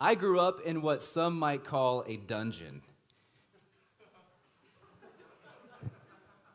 [0.00, 2.82] I grew up in what some might call a dungeon.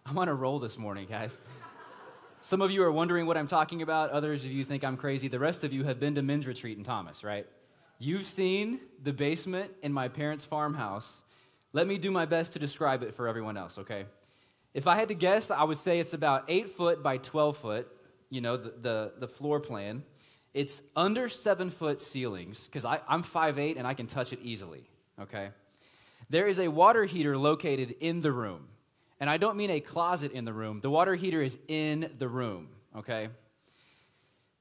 [0.05, 1.37] I'm on a roll this morning, guys.
[2.41, 4.11] Some of you are wondering what I'm talking about.
[4.11, 5.27] Others of you think I'm crazy.
[5.27, 7.45] The rest of you have been to men's retreat in Thomas, right?
[7.99, 11.21] You've seen the basement in my parents' farmhouse.
[11.73, 14.05] Let me do my best to describe it for everyone else, okay?
[14.73, 17.87] If I had to guess, I would say it's about 8 foot by 12 foot,
[18.29, 20.03] you know, the, the, the floor plan.
[20.53, 24.83] It's under 7 foot ceilings, because I'm 5'8 and I can touch it easily,
[25.19, 25.49] okay?
[26.29, 28.67] There is a water heater located in the room.
[29.19, 32.27] And I don't mean a closet in the room, the water heater is in the
[32.27, 33.29] room, okay?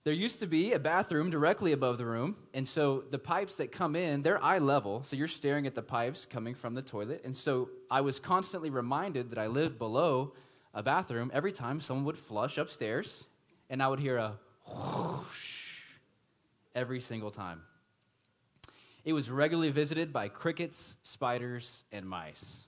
[0.05, 3.71] There used to be a bathroom directly above the room, and so the pipes that
[3.71, 7.23] come in, they're eye level, so you're staring at the pipes coming from the toilet.
[7.25, 10.33] And so I was constantly reminded that I lived below
[10.75, 13.25] a bathroom every time someone would flush upstairs,
[13.71, 15.42] and I would hear a whoosh
[16.75, 17.63] every single time.
[19.05, 22.67] It was regularly visited by crickets, spiders, and mice.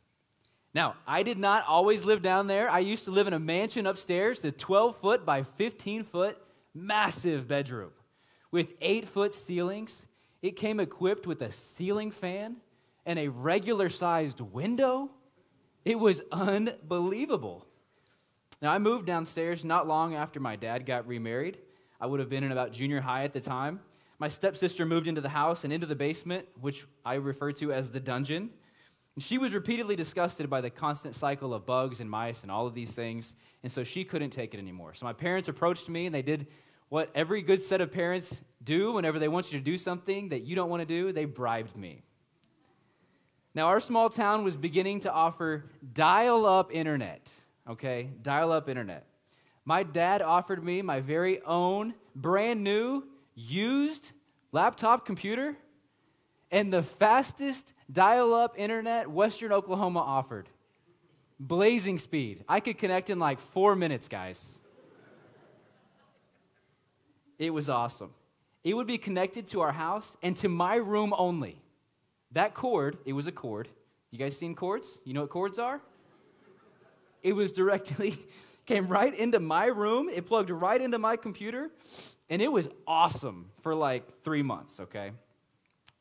[0.74, 2.68] Now, I did not always live down there.
[2.68, 6.36] I used to live in a mansion upstairs, the 12 foot by 15 foot,
[6.74, 7.92] massive bedroom
[8.50, 10.06] with eight foot ceilings.
[10.40, 12.56] It came equipped with a ceiling fan
[13.06, 15.10] and a regular sized window.
[15.84, 17.66] It was unbelievable.
[18.62, 21.58] Now, I moved downstairs not long after my dad got remarried.
[22.00, 23.80] I would have been in about junior high at the time.
[24.18, 27.90] My stepsister moved into the house and into the basement, which I refer to as
[27.90, 28.50] the dungeon.
[29.14, 32.66] And she was repeatedly disgusted by the constant cycle of bugs and mice and all
[32.66, 34.94] of these things, and so she couldn't take it anymore.
[34.94, 36.46] So my parents approached me and they did
[36.88, 40.42] what every good set of parents do whenever they want you to do something that
[40.42, 42.02] you don't want to do, they bribed me.
[43.54, 47.32] Now, our small town was beginning to offer dial up internet,
[47.68, 48.10] okay?
[48.20, 49.06] Dial up internet.
[49.64, 54.12] My dad offered me my very own brand new, used
[54.52, 55.56] laptop computer
[56.50, 60.48] and the fastest dial up internet Western Oklahoma offered.
[61.40, 62.44] Blazing speed.
[62.48, 64.60] I could connect in like four minutes, guys.
[67.38, 68.14] It was awesome.
[68.62, 71.60] It would be connected to our house and to my room only.
[72.32, 73.68] That cord, it was a cord.
[74.10, 74.98] You guys seen cords?
[75.04, 75.80] You know what cords are?
[77.22, 78.18] It was directly,
[78.66, 80.08] came right into my room.
[80.08, 81.70] It plugged right into my computer.
[82.30, 85.12] And it was awesome for like three months, okay?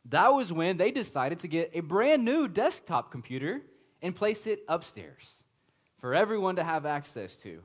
[0.06, 3.62] That was when they decided to get a brand new desktop computer
[4.02, 5.44] and place it upstairs
[6.00, 7.62] for everyone to have access to.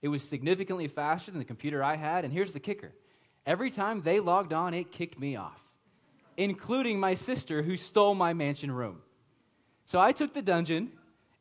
[0.00, 2.92] It was significantly faster than the computer I had, and here's the kicker
[3.44, 5.60] every time they logged on, it kicked me off,
[6.36, 9.02] including my sister who stole my mansion room.
[9.84, 10.92] So I took the dungeon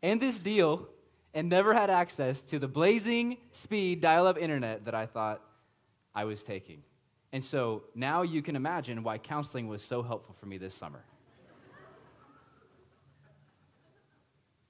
[0.01, 0.88] and this deal
[1.33, 5.41] and never had access to the blazing speed dial up internet that I thought
[6.13, 6.83] I was taking.
[7.33, 11.03] And so now you can imagine why counseling was so helpful for me this summer.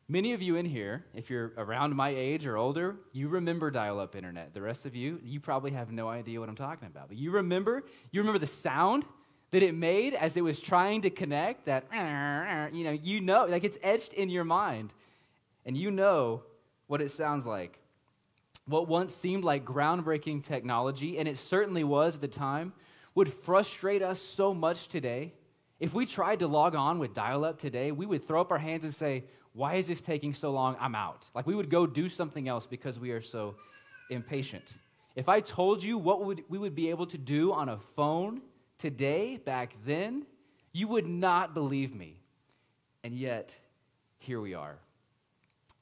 [0.08, 3.98] Many of you in here, if you're around my age or older, you remember dial
[3.98, 4.54] up internet.
[4.54, 7.08] The rest of you, you probably have no idea what I'm talking about.
[7.08, 9.06] But you remember, you remember the sound
[9.52, 11.86] that it made as it was trying to connect that
[12.74, 14.92] you know, you know, like it's etched in your mind.
[15.66, 16.44] And you know
[16.88, 17.80] what it sounds like
[18.66, 22.74] what once seemed like groundbreaking technology, and it certainly was at the time,
[23.16, 25.34] would frustrate us so much today.
[25.80, 28.60] If we tried to log on with dial up today, we would throw up our
[28.60, 30.78] hands and say, Why is this taking so long?
[30.80, 31.26] I'm out.
[31.34, 33.56] Like we would go do something else because we are so
[34.10, 34.74] impatient.
[35.16, 38.42] If I told you what would, we would be able to do on a phone
[38.78, 40.26] today, back then,
[40.72, 42.22] you would not believe me.
[43.04, 43.56] And yet,
[44.20, 44.78] here we are.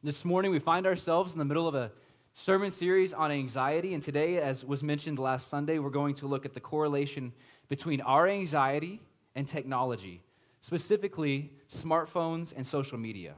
[0.01, 1.91] This morning, we find ourselves in the middle of a
[2.33, 3.93] sermon series on anxiety.
[3.93, 7.33] And today, as was mentioned last Sunday, we're going to look at the correlation
[7.67, 9.01] between our anxiety
[9.35, 10.21] and technology,
[10.59, 13.35] specifically smartphones and social media.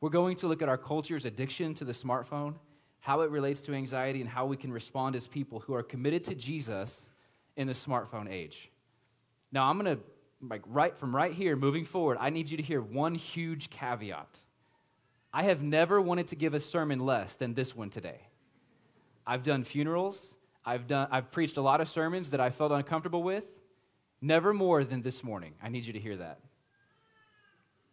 [0.00, 2.54] We're going to look at our culture's addiction to the smartphone,
[3.00, 6.24] how it relates to anxiety, and how we can respond as people who are committed
[6.24, 7.02] to Jesus
[7.56, 8.70] in the smartphone age.
[9.52, 10.02] Now, I'm going to,
[10.48, 14.38] like, right from right here, moving forward, I need you to hear one huge caveat.
[15.32, 18.20] I have never wanted to give a sermon less than this one today.
[19.26, 20.34] I've done funerals,
[20.64, 23.44] I've, done, I've preached a lot of sermons that I felt uncomfortable with.
[24.20, 25.54] Never more than this morning.
[25.60, 26.40] I need you to hear that.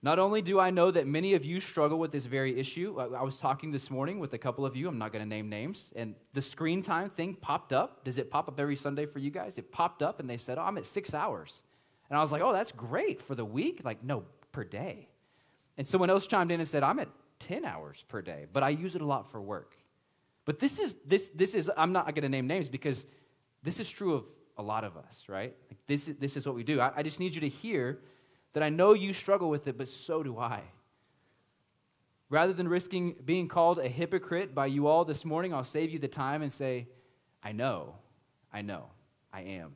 [0.01, 3.23] Not only do I know that many of you struggle with this very issue, I
[3.23, 5.91] was talking this morning with a couple of you, I'm not going to name names,
[5.95, 8.05] and the screen time thing popped up.
[8.05, 9.57] Does it pop up every Sunday for you guys?
[9.57, 11.63] It popped up and they said, Oh, I'm at six hours.
[12.09, 13.81] And I was like, Oh, that's great for the week?
[13.83, 15.09] Like, no, per day.
[15.77, 17.09] And someone else chimed in and said, I'm at
[17.39, 19.75] 10 hours per day, but I use it a lot for work.
[20.45, 23.05] But this is, this, this is I'm not going to name names because
[23.63, 24.25] this is true of
[24.57, 25.55] a lot of us, right?
[25.69, 26.79] Like this, is, this is what we do.
[26.79, 27.99] I, I just need you to hear
[28.53, 30.61] that I know you struggle with it, but so do I.
[32.29, 35.99] Rather than risking being called a hypocrite by you all this morning, I'll save you
[35.99, 36.87] the time and say,
[37.43, 37.95] I know,
[38.53, 38.85] I know,
[39.33, 39.75] I am.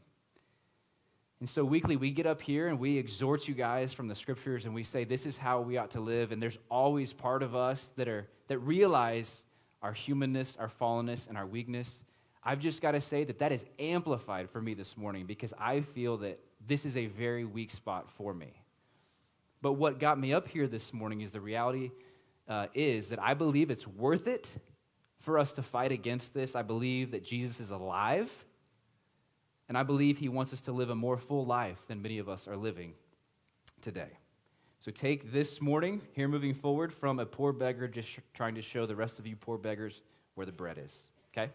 [1.44, 4.64] And so, weekly, we get up here and we exhort you guys from the scriptures
[4.66, 6.32] and we say, This is how we ought to live.
[6.32, 9.44] And there's always part of us that, are, that realize
[9.82, 12.02] our humanness, our fallenness, and our weakness.
[12.46, 15.82] I've just got to say that that is amplified for me this morning because I
[15.82, 18.54] feel that this is a very weak spot for me.
[19.62, 21.92] But what got me up here this morning is the reality
[22.48, 24.50] uh, is that I believe it's worth it
[25.20, 26.56] for us to fight against this.
[26.56, 28.32] I believe that Jesus is alive
[29.68, 32.30] and I believe he wants us to live a more full life than many of
[32.30, 32.94] us are living
[33.82, 34.18] today.
[34.80, 38.62] So take this morning, here moving forward, from a poor beggar just sh- trying to
[38.62, 40.02] show the rest of you poor beggars
[40.36, 41.08] where the bread is.
[41.32, 41.52] Okay?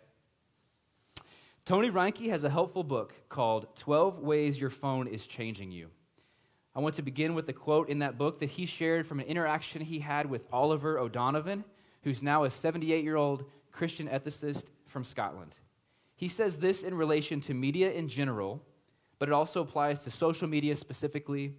[1.66, 5.90] Tony Reinke has a helpful book called 12 Ways Your Phone is Changing You.
[6.75, 9.26] I want to begin with a quote in that book that he shared from an
[9.26, 11.64] interaction he had with Oliver O'Donovan,
[12.05, 15.58] who's now a 78 year old Christian ethicist from Scotland.
[16.19, 18.61] He says this in relation to media in general,
[19.20, 21.55] but it also applies to social media specifically,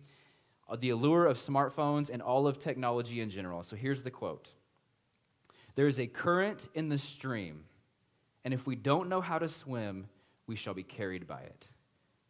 [0.68, 3.64] uh, the allure of smartphones, and all of technology in general.
[3.64, 4.50] So here's the quote
[5.76, 7.64] There is a current in the stream,
[8.44, 10.10] and if we don't know how to swim,
[10.46, 11.70] we shall be carried by it.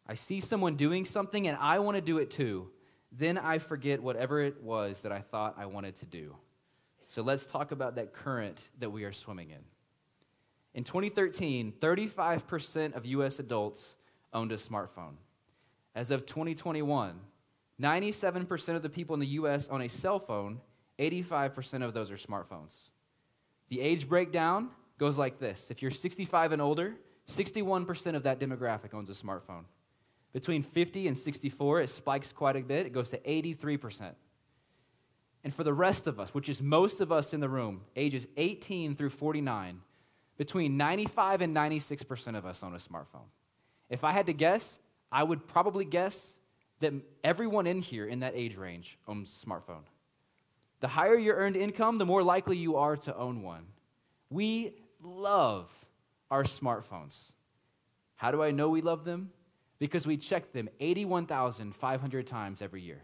[0.06, 2.70] I see someone doing something, and I want to do it too.
[3.10, 6.36] Then I forget whatever it was that I thought I wanted to do.
[7.08, 9.64] So let's talk about that current that we are swimming in.
[10.74, 13.96] In 2013, 35% of US adults
[14.32, 15.14] owned a smartphone.
[15.94, 17.20] As of 2021,
[17.80, 20.60] 97% of the people in the US own a cell phone,
[20.98, 22.76] 85% of those are smartphones.
[23.68, 26.94] The age breakdown goes like this if you're 65 and older,
[27.28, 29.64] 61% of that demographic owns a smartphone.
[30.32, 34.12] Between 50 and 64, it spikes quite a bit, it goes to 83%.
[35.42, 38.28] And for the rest of us, which is most of us in the room, ages
[38.36, 39.80] 18 through 49,
[40.40, 43.28] between 95 and 96% of us own a smartphone.
[43.90, 44.78] If I had to guess,
[45.12, 46.32] I would probably guess
[46.78, 49.82] that everyone in here in that age range owns a smartphone.
[50.80, 53.66] The higher your earned income, the more likely you are to own one.
[54.30, 55.68] We love
[56.30, 57.32] our smartphones.
[58.16, 59.32] How do I know we love them?
[59.78, 63.02] Because we check them 81,500 times every year.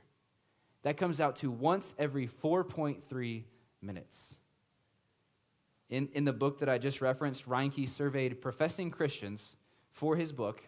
[0.84, 3.42] That comes out to once every 4.3
[3.82, 4.35] minutes.
[5.88, 9.54] In, in the book that I just referenced, Reinke surveyed professing Christians
[9.90, 10.62] for his book,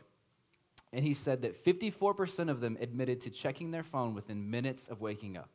[0.92, 5.00] and he said that 54% of them admitted to checking their phone within minutes of
[5.00, 5.50] waking up.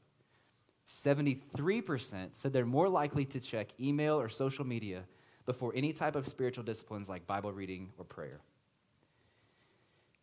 [0.87, 5.03] 73% said they're more likely to check email or social media
[5.45, 8.41] before any type of spiritual disciplines like Bible reading or prayer.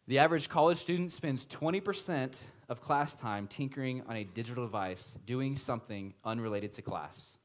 [0.07, 2.37] The average college student spends 20%
[2.69, 7.37] of class time tinkering on a digital device, doing something unrelated to class.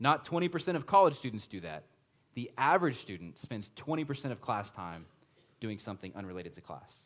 [0.00, 1.84] Not 20% of college students do that.
[2.34, 5.06] The average student spends 20% of class time
[5.60, 6.98] doing something unrelated to class.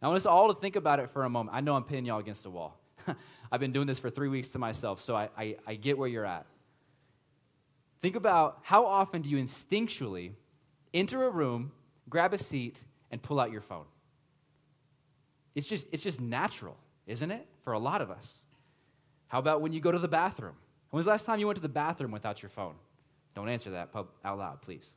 [0.00, 1.56] Now, I want us all to think about it for a moment.
[1.56, 2.78] I know I'm pinning y'all against a wall.
[3.52, 6.08] I've been doing this for three weeks to myself, so I, I, I get where
[6.08, 6.46] you're at.
[8.00, 10.32] Think about how often do you instinctually
[10.92, 11.72] enter a room,
[12.08, 12.80] grab a seat,
[13.10, 13.84] and pull out your phone?
[15.54, 16.76] It's just, it's just natural,
[17.06, 17.46] isn't it?
[17.62, 18.38] For a lot of us.
[19.28, 20.56] How about when you go to the bathroom?
[20.92, 22.74] When was the last time you went to the bathroom without your phone?
[23.34, 23.88] Don't answer that
[24.22, 24.94] out loud, please.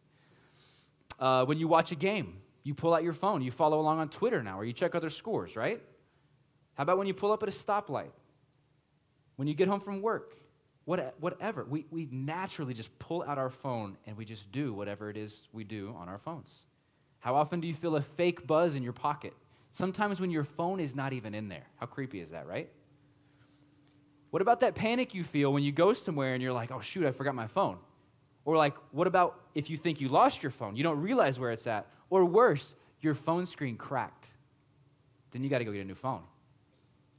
[1.18, 3.42] Uh, when you watch a game, you pull out your phone.
[3.42, 5.82] You follow along on Twitter now, or you check other scores, right?
[6.74, 8.12] How about when you pull up at a stoplight?
[9.38, 10.36] When you get home from work?
[10.84, 11.64] What, whatever.
[11.64, 15.48] We, we naturally just pull out our phone and we just do whatever it is
[15.54, 16.66] we do on our phones.
[17.20, 19.32] How often do you feel a fake buzz in your pocket?
[19.72, 21.68] Sometimes when your phone is not even in there.
[21.78, 22.70] How creepy is that, right?
[24.36, 27.06] What about that panic you feel when you go somewhere and you're like, oh, shoot,
[27.06, 27.78] I forgot my phone?
[28.44, 30.76] Or like, what about if you think you lost your phone?
[30.76, 31.88] You don't realize where it's at.
[32.10, 34.28] Or worse, your phone screen cracked.
[35.32, 36.20] Then you got to go get a new phone.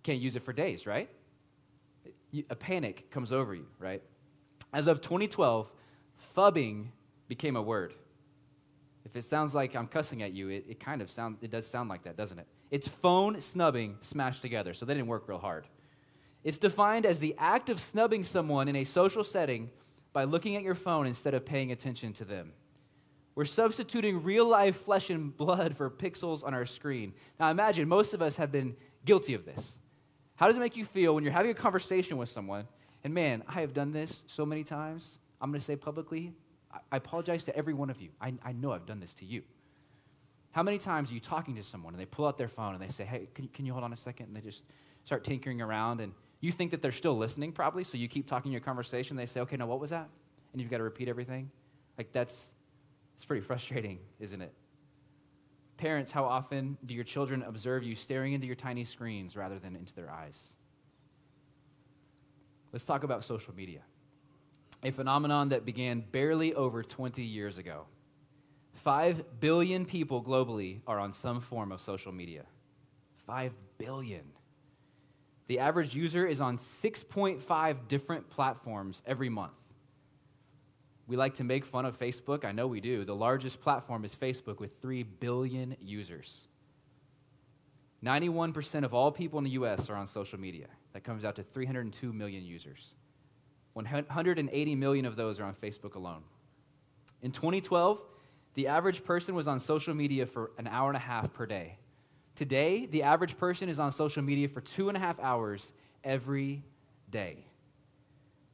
[0.03, 1.09] Can't use it for days, right?
[2.51, 4.03] A panic comes over you, right?
[4.75, 5.73] As of 2012,
[6.37, 6.89] phubbing
[7.29, 7.95] became a word.
[9.07, 11.67] If it sounds like I'm cussing at you, it, it kind of sounds, it does
[11.67, 12.47] sound like that, doesn't it?
[12.71, 15.67] It's phone snubbing smashed together, so they didn't work real hard.
[16.47, 19.69] It's defined as the act of snubbing someone in a social setting
[20.13, 22.53] by looking at your phone instead of paying attention to them.
[23.35, 27.15] We're substituting real life flesh and blood for pixels on our screen.
[27.41, 29.81] Now imagine most of us have been guilty of this.
[30.37, 32.69] How does it make you feel when you're having a conversation with someone?
[33.03, 35.19] And man, I have done this so many times.
[35.41, 36.33] I'm going to say publicly,
[36.93, 38.11] I apologize to every one of you.
[38.21, 39.43] I, I know I've done this to you.
[40.53, 42.81] How many times are you talking to someone and they pull out their phone and
[42.81, 44.27] they say, Hey, can, can you hold on a second?
[44.27, 44.63] And they just
[45.05, 46.13] start tinkering around and
[46.47, 49.17] you think that they're still listening probably, so you keep talking your conversation.
[49.17, 50.09] They say, Okay, now what was that?
[50.53, 51.51] And you've got to repeat everything.
[51.99, 52.41] Like that's
[53.15, 54.53] it's pretty frustrating, isn't it?
[55.79, 59.75] Parents, how often do your children observe you staring into your tiny screens rather than
[59.77, 60.55] into their eyes?
[62.73, 63.81] Let's talk about social media,
[64.83, 67.87] a phenomenon that began barely over 20 years ago.
[68.75, 72.45] Five billion people globally are on some form of social media.
[73.27, 74.25] Five billion.
[75.47, 79.53] The average user is on 6.5 different platforms every month.
[81.07, 82.45] We like to make fun of Facebook.
[82.45, 83.05] I know we do.
[83.05, 86.49] The largest platform is Facebook with 3 billion users.
[88.05, 90.67] 91% of all people in the US are on social media.
[90.93, 92.95] That comes out to 302 million users.
[93.75, 96.23] 180 million of those are on Facebook alone.
[97.23, 98.03] In 2012,
[98.55, 101.79] the average person was on social media for an hour and a half per day.
[102.37, 105.73] Today, the average person is on social media for two and a half hours
[106.05, 106.63] every
[107.11, 107.39] day.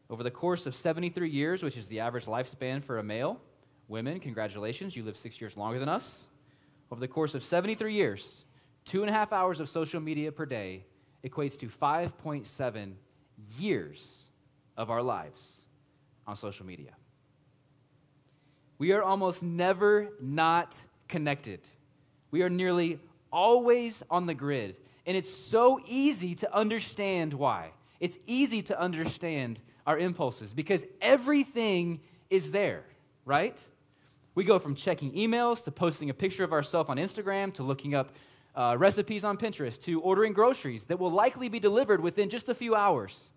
[0.08, 3.40] Over the course of 73 years, which is the average lifespan for a male,
[3.88, 6.22] women, congratulations, you live six years longer than us.
[6.92, 8.44] Over the course of 73 years,
[8.84, 10.84] two and a half hours of social media per day
[11.24, 12.92] equates to 5.7
[13.58, 14.26] years
[14.76, 15.62] of our lives
[16.24, 16.92] on social media.
[18.78, 20.76] We are almost never not
[21.08, 21.60] connected.
[22.30, 23.00] We are nearly
[23.32, 24.76] always on the grid.
[25.06, 27.70] And it's so easy to understand why.
[27.98, 32.84] It's easy to understand our impulses because everything is there,
[33.24, 33.62] right?
[34.34, 37.94] We go from checking emails to posting a picture of ourselves on Instagram to looking
[37.94, 38.12] up
[38.54, 42.54] uh, recipes on Pinterest to ordering groceries that will likely be delivered within just a
[42.54, 43.30] few hours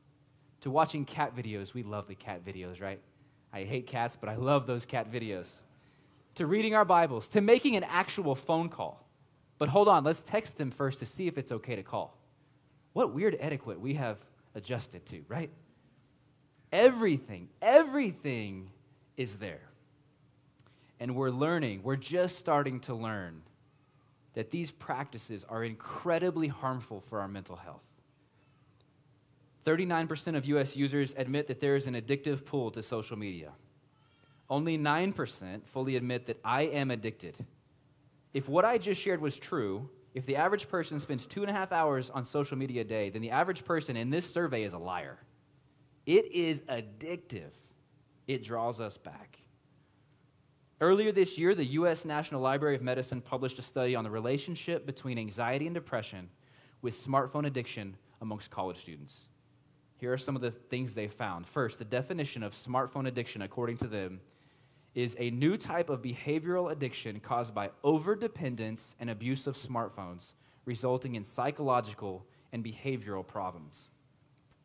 [0.61, 1.73] to watching cat videos.
[1.73, 2.99] We love the cat videos, right?
[3.53, 5.61] I hate cats, but I love those cat videos.
[6.35, 9.04] To reading our Bibles, to making an actual phone call.
[9.57, 12.17] But hold on, let's text them first to see if it's okay to call.
[12.93, 14.17] What weird etiquette we have
[14.53, 15.49] adjusted to, right?
[16.71, 18.69] Everything, everything
[19.17, 19.69] is there.
[20.99, 23.41] And we're learning, we're just starting to learn
[24.33, 27.81] that these practices are incredibly harmful for our mental health.
[29.65, 33.51] 39% of US users admit that there is an addictive pull to social media.
[34.49, 37.45] Only 9% fully admit that I am addicted.
[38.35, 41.53] If what I just shared was true, if the average person spends two and a
[41.53, 44.73] half hours on social media a day, then the average person in this survey is
[44.73, 45.19] a liar.
[46.05, 47.53] It is addictive,
[48.27, 49.39] it draws us back.
[50.81, 52.03] Earlier this year, the U.S.
[52.03, 56.29] National Library of Medicine published a study on the relationship between anxiety and depression
[56.81, 59.29] with smartphone addiction amongst college students.
[59.95, 61.47] Here are some of the things they found.
[61.47, 64.19] First, the definition of smartphone addiction, according to them,
[64.95, 70.31] is a new type of behavioral addiction caused by overdependence and abuse of smartphones,
[70.63, 73.89] resulting in psychological and behavioral problems.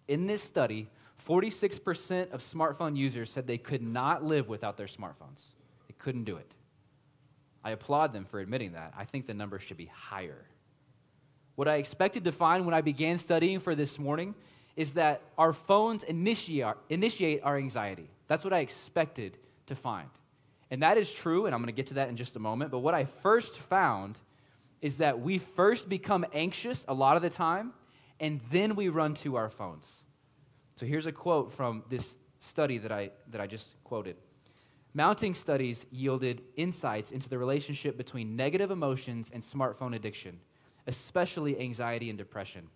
[0.06, 0.88] In this study,
[1.28, 5.46] 46% of smartphone users said they could not live without their smartphones.
[5.88, 6.54] They couldn't do it.
[7.62, 8.94] I applaud them for admitting that.
[8.96, 10.46] I think the number should be higher.
[11.56, 14.34] What I expected to find when I began studying for this morning
[14.76, 18.08] is that our phones initiate, initiate our anxiety.
[18.28, 20.08] That's what I expected to find.
[20.70, 22.70] And that is true, and I'm going to get to that in just a moment.
[22.70, 24.18] But what I first found
[24.80, 27.72] is that we first become anxious a lot of the time,
[28.20, 30.04] and then we run to our phones.
[30.76, 34.16] So here's a quote from this study that I, that I just quoted.
[34.94, 40.40] Mounting studies yielded insights into the relationship between negative emotions and smartphone addiction,
[40.86, 42.68] especially anxiety and depression.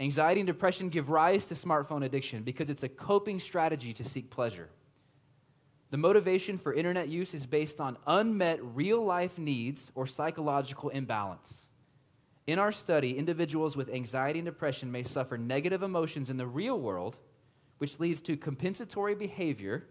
[0.00, 4.30] Anxiety and depression give rise to smartphone addiction because it's a coping strategy to seek
[4.30, 4.68] pleasure.
[5.94, 11.68] The motivation for internet use is based on unmet real life needs or psychological imbalance.
[12.48, 16.80] In our study, individuals with anxiety and depression may suffer negative emotions in the real
[16.80, 17.16] world
[17.78, 19.86] which leads to compensatory behavior,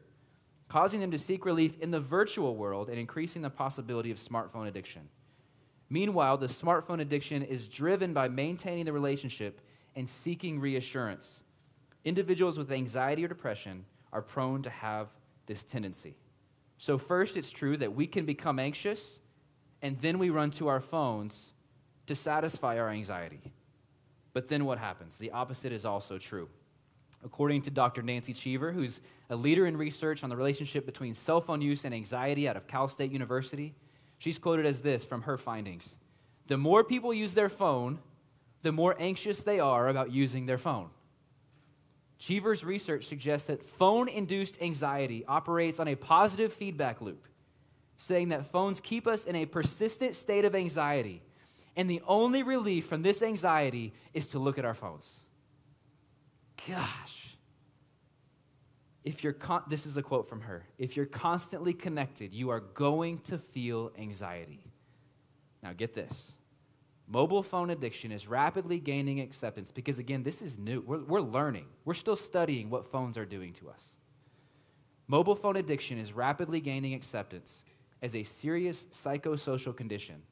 [0.67, 4.67] causing them to seek relief in the virtual world and increasing the possibility of smartphone
[4.67, 5.07] addiction.
[5.89, 9.61] Meanwhile, the smartphone addiction is driven by maintaining the relationship
[9.95, 11.43] and seeking reassurance.
[12.03, 15.07] Individuals with anxiety or depression are prone to have
[15.45, 16.15] this tendency.
[16.77, 19.19] So, first, it's true that we can become anxious,
[19.81, 21.53] and then we run to our phones
[22.07, 23.53] to satisfy our anxiety.
[24.33, 25.15] But then what happens?
[25.15, 26.49] The opposite is also true.
[27.23, 28.01] According to Dr.
[28.01, 31.93] Nancy Cheever, who's a leader in research on the relationship between cell phone use and
[31.93, 33.75] anxiety out of Cal State University,
[34.17, 35.95] she's quoted as this from her findings
[36.47, 37.99] The more people use their phone,
[38.63, 40.89] the more anxious they are about using their phone.
[42.23, 47.27] Cheever's research suggests that phone induced anxiety operates on a positive feedback loop.
[47.95, 51.21] saying that phones keep us in a persistent state of anxiety.
[51.75, 55.21] And the only relief from this anxiety is to look at our phones.
[56.67, 57.37] Gosh.
[59.03, 60.65] If you're con- this is a quote from her.
[60.77, 64.63] If you're constantly connected, you are going to feel anxiety.
[65.61, 66.31] Now get this.
[67.13, 70.81] Mobile phone addiction is rapidly gaining acceptance because, again, this is new.
[70.81, 71.67] We're, we're learning.
[71.85, 73.93] We're still studying what phones are doing to us.
[75.07, 77.65] Mobile phone addiction is rapidly gaining acceptance
[78.01, 80.23] as a serious psychosocial condition.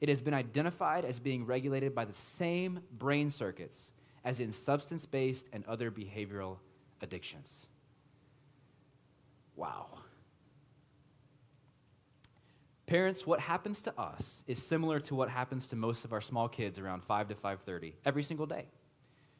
[0.00, 3.92] It has been identified as being regulated by the same brain circuits
[4.24, 6.56] as in substance based and other behavioral
[7.00, 7.66] addictions.
[9.54, 9.86] Wow.
[12.86, 16.48] Parents, what happens to us is similar to what happens to most of our small
[16.48, 18.66] kids around 5 to 5:30 every single day.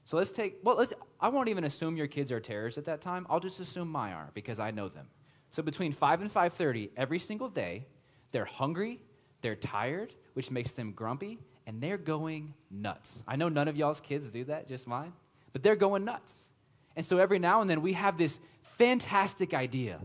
[0.05, 3.03] So let's take well, let's I won't even assume your kids are terrorists at that
[3.03, 3.27] time.
[3.29, 5.09] I'll just assume my are because I know them.
[5.51, 7.87] So between 5 and 5:30 every single day,
[8.33, 9.03] they're hungry,
[9.43, 13.23] they're tired, which makes them grumpy, and they're going nuts.
[13.29, 15.13] I know none of y'all's kids do that, just mine,
[15.53, 16.49] but they're going nuts.
[16.97, 20.01] And so every now and then we have this fantastic idea.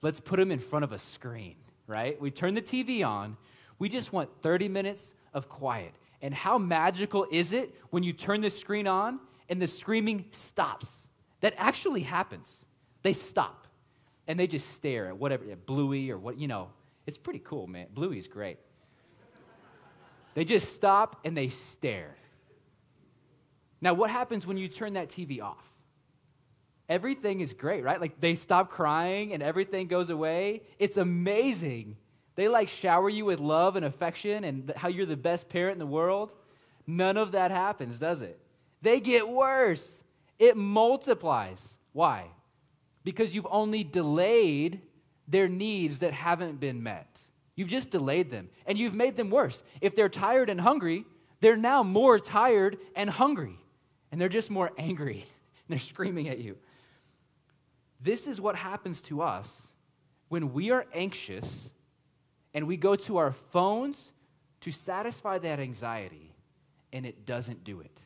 [0.00, 2.20] Let's put them in front of a screen right?
[2.20, 3.36] We turn the TV on.
[3.78, 5.92] We just want 30 minutes of quiet.
[6.22, 11.08] And how magical is it when you turn the screen on and the screaming stops?
[11.40, 12.64] That actually happens.
[13.02, 13.66] They stop
[14.26, 16.70] and they just stare at whatever, at Bluey or what, you know.
[17.06, 17.86] It's pretty cool, man.
[17.94, 18.58] Bluey's great.
[20.34, 22.16] They just stop and they stare.
[23.80, 25.70] Now, what happens when you turn that TV off?
[26.88, 28.00] Everything is great, right?
[28.00, 30.62] Like they stop crying and everything goes away.
[30.78, 31.96] It's amazing.
[32.34, 35.78] They like shower you with love and affection and how you're the best parent in
[35.78, 36.32] the world.
[36.86, 38.38] None of that happens, does it?
[38.82, 40.04] They get worse.
[40.38, 41.66] It multiplies.
[41.92, 42.26] Why?
[43.04, 44.82] Because you've only delayed
[45.26, 47.08] their needs that haven't been met.
[47.56, 49.62] You've just delayed them and you've made them worse.
[49.80, 51.06] If they're tired and hungry,
[51.40, 53.58] they're now more tired and hungry
[54.12, 56.56] and they're just more angry and they're screaming at you.
[58.00, 59.68] This is what happens to us
[60.28, 61.70] when we are anxious
[62.54, 64.12] and we go to our phones
[64.60, 66.34] to satisfy that anxiety
[66.92, 68.00] and it doesn't do it.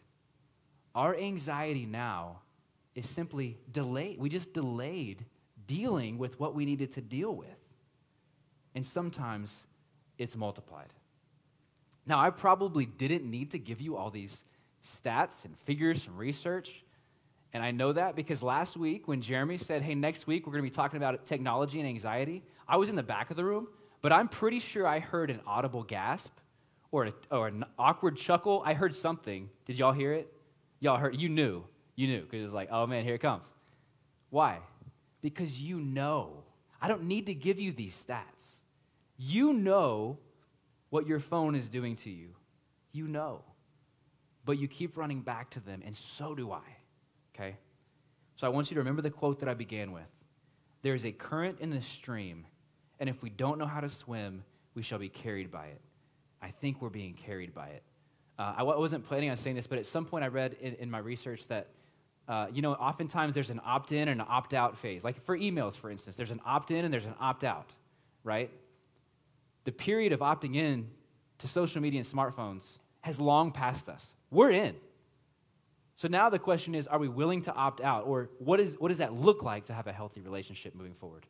[0.95, 2.41] Our anxiety now
[2.95, 4.19] is simply delayed.
[4.19, 5.25] We just delayed
[5.67, 7.49] dealing with what we needed to deal with.
[8.75, 9.67] And sometimes
[10.19, 10.93] it's multiplied.
[12.07, 14.45] Now, I probably didn't need to give you all these
[14.83, 16.83] stats and figures from research
[17.53, 20.65] and I know that because last week when Jeremy said, hey, next week we're going
[20.65, 23.67] to be talking about technology and anxiety, I was in the back of the room,
[24.03, 26.33] but I'm pretty sure I heard an audible gasp
[26.93, 28.63] or, a, or an awkward chuckle.
[28.65, 29.51] I heard something.
[29.67, 30.33] Did y'all hear it?
[30.79, 31.65] Y'all heard, you knew.
[31.97, 33.45] You knew because it was like, oh man, here it comes.
[34.31, 34.59] Why?
[35.21, 36.45] Because you know.
[36.81, 38.45] I don't need to give you these stats.
[39.19, 40.19] You know
[40.89, 42.29] what your phone is doing to you.
[42.93, 43.43] You know.
[44.47, 46.80] But you keep running back to them, and so do I
[47.41, 47.57] okay?
[48.37, 50.09] So I want you to remember the quote that I began with
[50.83, 52.47] There is a current in the stream,
[52.99, 55.81] and if we don't know how to swim, we shall be carried by it.
[56.43, 57.83] I think we're being carried by it.
[58.39, 60.91] Uh, I wasn't planning on saying this, but at some point I read in, in
[60.91, 61.69] my research that,
[62.27, 65.05] uh, you know, oftentimes there's an opt in and an opt out phase.
[65.05, 67.75] Like for emails, for instance, there's an opt in and there's an opt out,
[68.25, 68.51] right?
[69.65, 70.89] The period of opting in
[71.39, 74.15] to social media and smartphones has long passed us.
[74.31, 74.77] We're in.
[76.01, 78.07] So now the question is are we willing to opt out?
[78.07, 81.27] Or what, is, what does that look like to have a healthy relationship moving forward?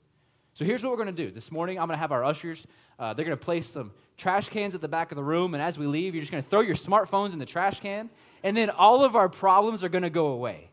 [0.55, 1.33] So here's what we're going to do.
[1.33, 4.49] This morning, I'm going to have our ushers, uh, they're going to place some trash
[4.49, 5.55] cans at the back of the room.
[5.55, 8.11] And as we leave, you're just going to throw your smartphones in the trash can.
[8.45, 10.71] And then all of our problems are going to go away.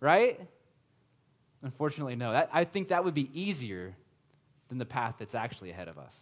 [0.00, 0.40] Right?
[1.62, 2.32] Unfortunately, no.
[2.32, 3.94] That, I think that would be easier
[4.68, 6.18] than the path that's actually ahead of us.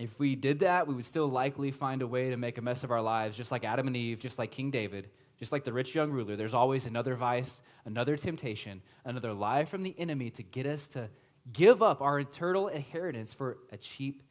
[0.00, 2.82] If we did that, we would still likely find a way to make a mess
[2.82, 5.10] of our lives, just like Adam and Eve, just like King David.
[5.44, 9.82] Just like the rich young ruler, there's always another vice, another temptation, another lie from
[9.82, 11.10] the enemy to get us to
[11.52, 14.22] give up our eternal inheritance for a cheap,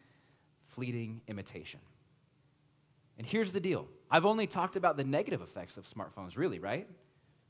[0.69, 1.79] fleeting imitation.
[3.19, 6.87] And here's the deal I've only talked about the negative effects of smartphones, really, right?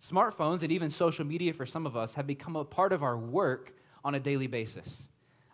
[0.02, 3.17] Smartphones and even social media for some of us have become a part of our
[3.17, 3.73] work
[4.04, 5.08] on a daily basis.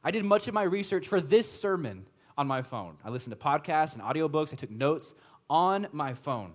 [0.04, 2.08] I did much of my research for this sermon
[2.40, 2.98] on my phone.
[3.06, 5.14] I listened to podcasts and audiobooks, I took notes
[5.48, 6.54] on my phone.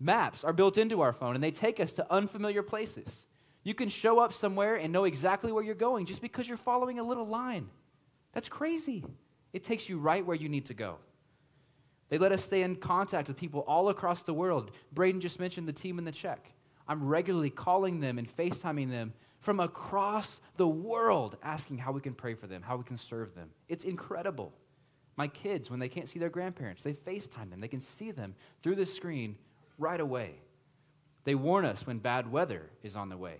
[0.00, 3.26] Maps are built into our phone and they take us to unfamiliar places.
[3.62, 6.98] You can show up somewhere and know exactly where you're going just because you're following
[6.98, 7.68] a little line.
[8.32, 9.04] That's crazy.
[9.52, 10.96] It takes you right where you need to go.
[12.08, 14.70] They let us stay in contact with people all across the world.
[14.92, 16.52] Braden just mentioned the team in the Czech.
[16.88, 22.14] I'm regularly calling them and FaceTiming them from across the world asking how we can
[22.14, 23.50] pray for them, how we can serve them.
[23.68, 24.52] It's incredible.
[25.16, 27.60] My kids, when they can't see their grandparents, they FaceTime them.
[27.60, 29.36] They can see them through the screen
[29.80, 30.34] right away.
[31.24, 33.38] They warn us when bad weather is on the way.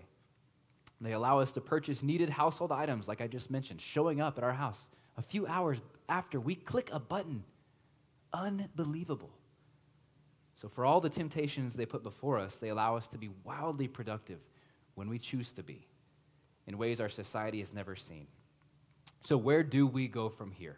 [0.99, 4.43] They allow us to purchase needed household items, like I just mentioned, showing up at
[4.43, 7.43] our house a few hours after we click a button.
[8.33, 9.31] Unbelievable.
[10.55, 13.87] So, for all the temptations they put before us, they allow us to be wildly
[13.87, 14.39] productive
[14.93, 15.87] when we choose to be
[16.67, 18.27] in ways our society has never seen.
[19.23, 20.77] So, where do we go from here?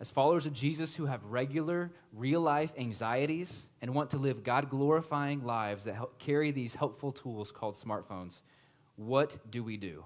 [0.00, 4.70] As followers of Jesus who have regular, real life anxieties and want to live God
[4.70, 8.42] glorifying lives that help carry these helpful tools called smartphones,
[8.94, 10.04] what do we do?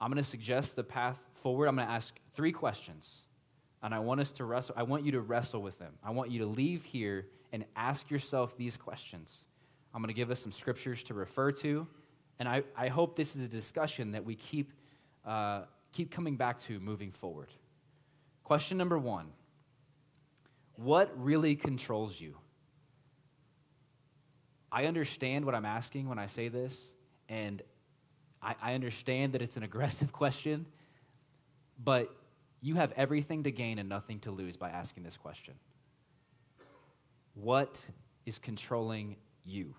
[0.00, 1.66] I'm going to suggest the path forward.
[1.66, 3.22] I'm going to ask three questions.
[3.82, 5.94] And I want us to wrestle, I want you to wrestle with them.
[6.02, 9.46] I want you to leave here and ask yourself these questions.
[9.92, 11.86] I'm going to give us some scriptures to refer to.
[12.38, 14.72] And I, I hope this is a discussion that we keep,
[15.24, 15.62] uh,
[15.92, 17.48] keep coming back to moving forward.
[18.44, 19.32] Question number one
[20.76, 22.36] What really controls you?
[24.70, 26.92] I understand what I'm asking when I say this,
[27.28, 27.62] and
[28.42, 30.66] I, I understand that it's an aggressive question,
[31.82, 32.14] but
[32.60, 35.54] you have everything to gain and nothing to lose by asking this question.
[37.34, 37.80] What
[38.26, 39.74] is controlling you?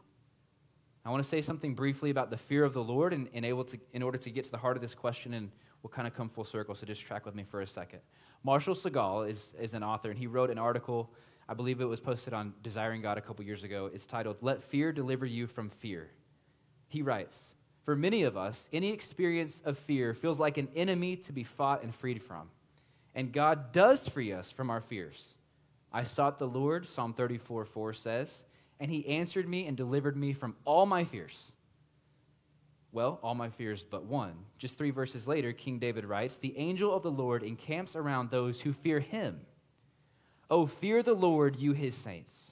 [1.04, 3.64] I want to say something briefly about the fear of the Lord and, and able
[3.66, 5.52] to, in order to get to the heart of this question, and
[5.84, 8.00] we'll kind of come full circle, so just track with me for a second.
[8.46, 11.10] Marshall Segal is, is an author, and he wrote an article,
[11.50, 13.90] I believe it was posted on Desiring God a couple years ago.
[13.92, 16.12] It's titled, Let Fear Deliver You from Fear.
[16.88, 21.34] He writes, for many of us, any experience of fear feels like an enemy to
[21.34, 22.52] be fought and freed from.
[23.16, 25.34] And God does free us from our fears.
[25.92, 28.44] I sought the Lord, Psalm 34 4 says,
[28.80, 31.52] and he answered me and delivered me from all my fears.
[32.96, 34.46] Well, all my fears but one.
[34.58, 38.62] Just three verses later, King David writes The angel of the Lord encamps around those
[38.62, 39.42] who fear him.
[40.50, 42.52] Oh, fear the Lord, you his saints.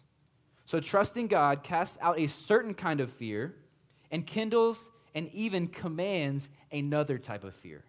[0.66, 3.56] So, trusting God casts out a certain kind of fear
[4.12, 7.86] and kindles and even commands another type of fear.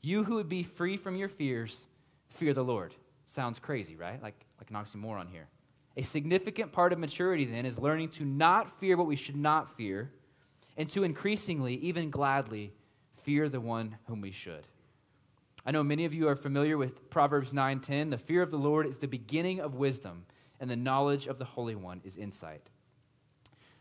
[0.00, 1.84] You who would be free from your fears,
[2.30, 2.94] fear the Lord.
[3.26, 4.22] Sounds crazy, right?
[4.22, 5.48] Like, like an oxymoron here.
[5.98, 9.76] A significant part of maturity, then, is learning to not fear what we should not
[9.76, 10.12] fear,
[10.76, 12.72] and to increasingly, even gladly,
[13.22, 14.66] fear the one whom we should.
[15.64, 18.10] I know many of you are familiar with Proverbs 9:10.
[18.10, 20.24] The fear of the Lord is the beginning of wisdom,
[20.58, 22.70] and the knowledge of the Holy One is insight.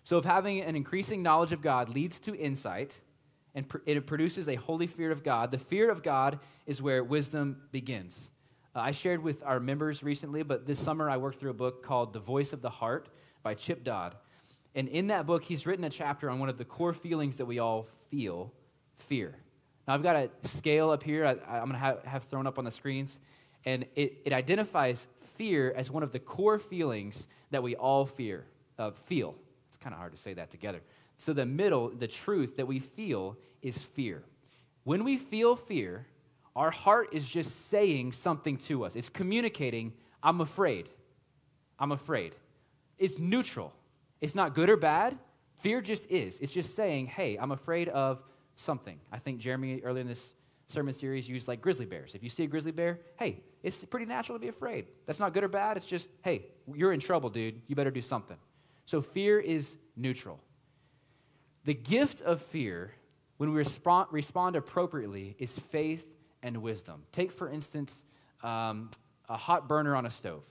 [0.03, 3.01] So, if having an increasing knowledge of God leads to insight
[3.55, 7.63] and it produces a holy fear of God, the fear of God is where wisdom
[7.71, 8.31] begins.
[8.75, 11.83] Uh, I shared with our members recently, but this summer I worked through a book
[11.83, 13.09] called The Voice of the Heart
[13.41, 14.15] by Chip Dodd.
[14.75, 17.45] And in that book, he's written a chapter on one of the core feelings that
[17.45, 18.53] we all feel
[18.95, 19.35] fear.
[19.87, 22.59] Now, I've got a scale up here, I, am going to have, have thrown up
[22.59, 23.19] on the screens,
[23.65, 28.45] and it, it identifies fear as one of the core feelings that we all fear,
[28.77, 29.35] uh, feel
[29.67, 30.81] It's kind of hard to say that together.
[31.17, 34.23] So, the middle, the truth that we feel is fear.
[34.83, 36.05] When we feel fear,
[36.55, 38.95] our heart is just saying something to us.
[38.95, 40.89] It's communicating, I'm afraid.
[41.79, 42.35] I'm afraid.
[42.97, 43.73] It's neutral.
[44.21, 45.17] It's not good or bad.
[45.61, 46.39] Fear just is.
[46.39, 48.23] It's just saying, hey, I'm afraid of
[48.55, 48.99] something.
[49.11, 50.33] I think Jeremy earlier in this
[50.67, 52.15] sermon series used like grizzly bears.
[52.15, 54.85] If you see a grizzly bear, hey, it's pretty natural to be afraid.
[55.05, 55.77] That's not good or bad.
[55.77, 57.61] It's just, hey, you're in trouble, dude.
[57.67, 58.37] You better do something.
[58.85, 60.39] So fear is neutral.
[61.65, 62.93] The gift of fear,
[63.37, 66.07] when we respond, appropriately, is faith
[66.41, 67.03] and wisdom.
[67.11, 68.03] Take, for instance,
[68.43, 68.89] um,
[69.27, 70.43] a hot burner on a stove.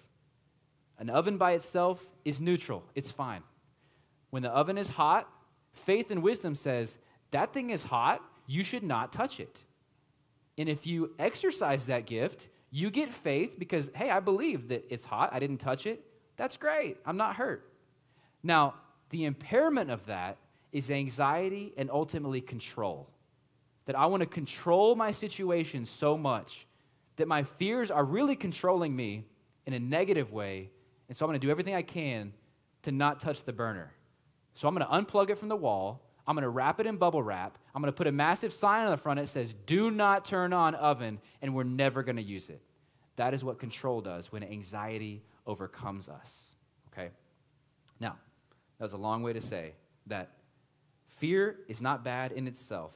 [0.98, 3.42] An oven by itself is neutral, it's fine.
[4.30, 5.28] When the oven is hot,
[5.72, 6.98] faith and wisdom says,
[7.30, 9.62] that thing is hot, you should not touch it.
[10.56, 15.04] And if you exercise that gift, you get faith because, hey, I believe that it's
[15.04, 16.04] hot, I didn't touch it.
[16.36, 17.72] That's great, I'm not hurt.
[18.42, 18.74] Now,
[19.10, 20.36] the impairment of that
[20.72, 23.08] is anxiety and ultimately control.
[23.86, 26.66] That I want to control my situation so much
[27.16, 29.24] that my fears are really controlling me
[29.66, 30.70] in a negative way.
[31.08, 32.32] And so I'm going to do everything I can
[32.82, 33.92] to not touch the burner.
[34.58, 36.04] So I'm going to unplug it from the wall.
[36.26, 37.58] I'm going to wrap it in bubble wrap.
[37.72, 40.52] I'm going to put a massive sign on the front that says, Do not turn
[40.52, 42.60] on oven, and we're never going to use it.
[43.14, 46.42] That is what control does when anxiety overcomes us.
[46.92, 47.10] Okay?
[48.00, 48.16] Now,
[48.78, 49.74] that was a long way to say
[50.08, 50.32] that
[51.06, 52.94] fear is not bad in itself,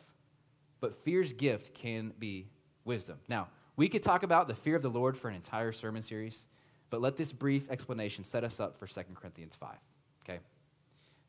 [0.81, 2.49] but fear's gift can be
[2.85, 3.19] wisdom.
[3.29, 6.45] Now, we could talk about the fear of the Lord for an entire sermon series,
[6.91, 9.77] but let this brief explanation set us up for 2 Corinthians 5.
[10.25, 10.41] Okay?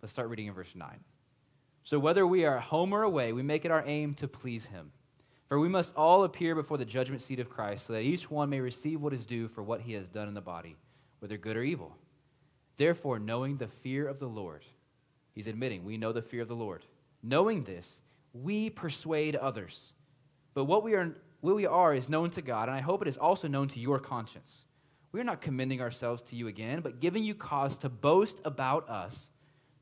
[0.03, 0.99] Let's start reading in verse 9.
[1.85, 4.65] So whether we are at home or away, we make it our aim to please
[4.65, 4.91] him.
[5.47, 8.49] For we must all appear before the judgment seat of Christ, so that each one
[8.49, 10.75] may receive what is due for what he has done in the body,
[11.19, 11.95] whether good or evil.
[12.75, 14.65] Therefore, knowing the fear of the Lord,
[15.31, 16.85] he's admitting we know the fear of the Lord.
[17.21, 18.01] Knowing this,
[18.33, 19.93] we persuade others.
[20.53, 23.07] But what we are, what we are is known to God, and I hope it
[23.07, 24.65] is also known to your conscience.
[25.13, 28.89] We are not commending ourselves to you again, but giving you cause to boast about
[28.89, 29.29] us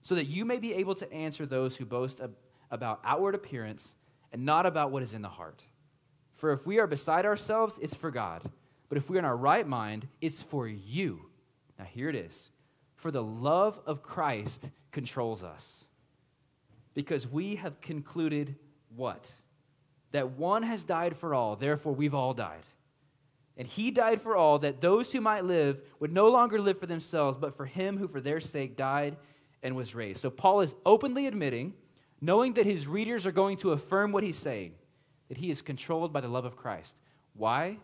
[0.01, 2.35] so that you may be able to answer those who boast ab-
[2.69, 3.95] about outward appearance
[4.31, 5.63] and not about what is in the heart.
[6.33, 8.41] For if we are beside ourselves, it's for God.
[8.89, 11.27] But if we're in our right mind, it's for you.
[11.77, 12.49] Now, here it is.
[12.95, 15.85] For the love of Christ controls us.
[16.93, 18.55] Because we have concluded
[18.95, 19.31] what?
[20.11, 22.65] That one has died for all, therefore we've all died.
[23.57, 26.85] And he died for all, that those who might live would no longer live for
[26.85, 29.15] themselves, but for him who for their sake died
[29.63, 30.21] and was raised.
[30.21, 31.73] So Paul is openly admitting,
[32.19, 34.73] knowing that his readers are going to affirm what he's saying,
[35.29, 36.99] that he is controlled by the love of Christ.
[37.33, 37.77] Why?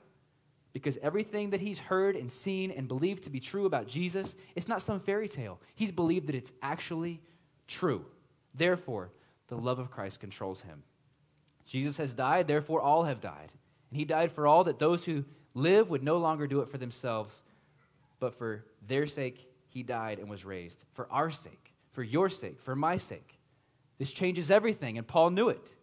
[0.74, 4.68] Because everything that he's heard and seen and believed to be true about Jesus, it's
[4.68, 5.60] not some fairy tale.
[5.76, 7.22] He's believed that it's actually
[7.68, 8.06] true.
[8.54, 9.12] Therefore,
[9.48, 10.84] the love of Christ controls him.
[11.66, 13.52] Jesus has died, therefore all have died.
[13.90, 16.78] And he died for all that those who live would no longer do it for
[16.78, 17.42] themselves,
[18.20, 20.84] but for their sake he died and was raised.
[20.94, 21.67] For our sake,
[21.98, 23.40] for your sake, for my sake.
[23.98, 25.74] This changes everything, and Paul knew it.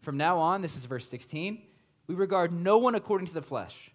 [0.00, 1.60] From now on, this is verse 16,
[2.06, 3.90] we regard no one according to the flesh.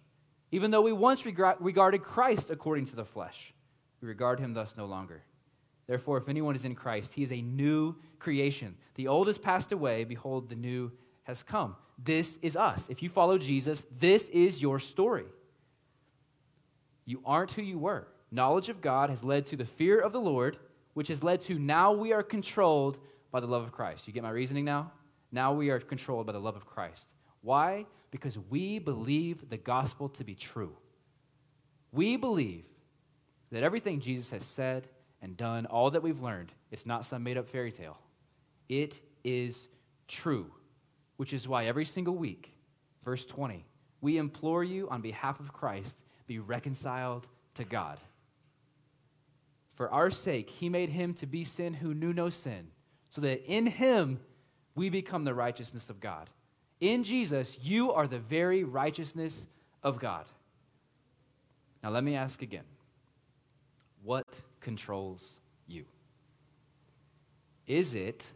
[0.52, 3.52] Even though we once regarded Christ according to the flesh,
[4.00, 5.24] we regard him thus no longer.
[5.88, 8.76] Therefore, if anyone is in Christ, he is a new creation.
[8.94, 10.92] The old has passed away, behold, the new
[11.24, 11.74] has come.
[11.98, 12.88] This is us.
[12.88, 15.26] If you follow Jesus, this is your story.
[17.04, 20.20] You aren't who you were knowledge of God has led to the fear of the
[20.20, 20.58] Lord,
[20.98, 22.98] which has led to now we are controlled
[23.30, 24.08] by the love of Christ.
[24.08, 24.90] You get my reasoning now?
[25.30, 27.12] Now we are controlled by the love of Christ.
[27.40, 27.86] Why?
[28.10, 30.74] Because we believe the gospel to be true.
[31.92, 32.64] We believe
[33.52, 34.88] that everything Jesus has said
[35.22, 37.98] and done, all that we've learned, it's not some made up fairy tale.
[38.68, 39.68] It is
[40.08, 40.50] true,
[41.16, 42.56] which is why every single week,
[43.04, 43.64] verse 20,
[44.00, 48.00] we implore you on behalf of Christ, be reconciled to God.
[49.78, 52.72] For our sake, he made him to be sin who knew no sin,
[53.10, 54.18] so that in him
[54.74, 56.30] we become the righteousness of God.
[56.80, 59.46] In Jesus, you are the very righteousness
[59.84, 60.24] of God.
[61.80, 62.64] Now, let me ask again
[64.02, 64.26] what
[64.58, 65.38] controls
[65.68, 65.84] you?
[67.68, 68.26] Is it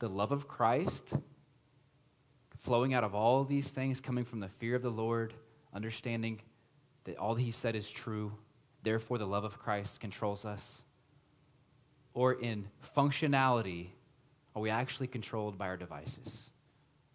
[0.00, 1.12] the love of Christ
[2.58, 5.32] flowing out of all these things, coming from the fear of the Lord,
[5.72, 6.40] understanding
[7.04, 8.32] that all he said is true,
[8.82, 10.82] therefore the love of Christ controls us?
[12.14, 13.88] Or in functionality,
[14.54, 16.50] are we actually controlled by our devices?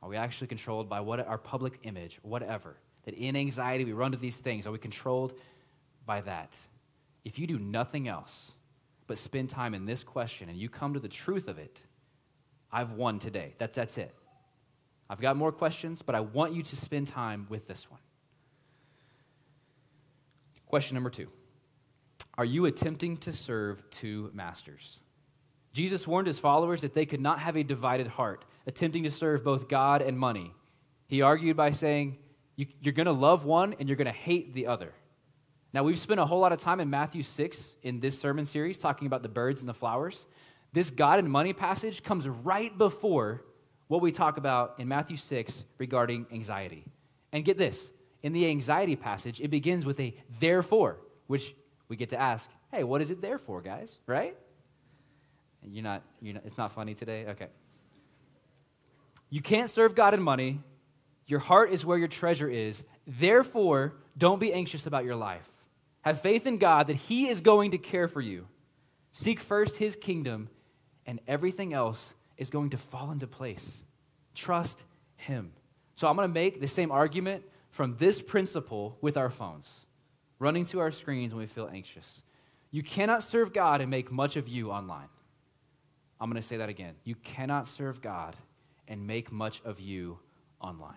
[0.02, 2.78] Are we actually controlled by what our public image, whatever?
[3.06, 4.66] That in anxiety we run to these things.
[4.66, 5.34] Are we controlled
[6.06, 6.58] by that?
[7.24, 8.52] If you do nothing else
[9.06, 11.84] but spend time in this question and you come to the truth of it,
[12.72, 13.54] I've won today.
[13.58, 14.14] That's, that's it.
[15.10, 18.02] I've got more questions, but I want you to spend time with this one.
[20.66, 21.30] Question number two
[22.38, 25.00] are you attempting to serve two masters?
[25.74, 29.44] Jesus warned his followers that they could not have a divided heart, attempting to serve
[29.44, 30.54] both God and money.
[31.08, 32.18] He argued by saying,
[32.56, 34.94] You're going to love one and you're going to hate the other.
[35.74, 38.78] Now, we've spent a whole lot of time in Matthew 6 in this sermon series
[38.78, 40.26] talking about the birds and the flowers.
[40.74, 43.44] This God and money passage comes right before
[43.88, 46.86] what we talk about in Matthew 6 regarding anxiety.
[47.32, 47.92] And get this
[48.24, 50.98] in the anxiety passage, it begins with a therefore,
[51.28, 51.54] which
[51.90, 53.98] we get to ask, hey, what is it there for, guys?
[54.06, 54.36] Right?
[55.64, 57.26] You're not, you're not, it's not funny today?
[57.28, 57.48] Okay.
[59.30, 60.62] You can't serve God and money.
[61.26, 62.84] Your heart is where your treasure is.
[63.06, 65.48] Therefore, don't be anxious about your life.
[66.02, 68.48] Have faith in God that He is going to care for you.
[69.12, 70.50] Seek first His kingdom,
[71.06, 73.84] and everything else is going to fall into place.
[74.36, 74.84] Trust
[75.18, 75.52] Him.
[75.96, 79.87] So I'm going to make the same argument from this principle with our phones
[80.40, 82.24] running to our screens when we feel anxious.
[82.72, 85.10] You cannot serve God and make much of you online.
[86.20, 86.96] I'm going to say that again.
[87.04, 88.36] You cannot serve God
[88.88, 90.20] and make much of you
[90.60, 90.96] online.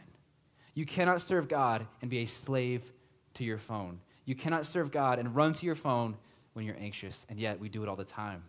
[0.75, 2.93] You cannot serve God and be a slave
[3.35, 4.01] to your phone.
[4.25, 6.17] You cannot serve God and run to your phone
[6.53, 8.45] when you're anxious, and yet we do it all the time.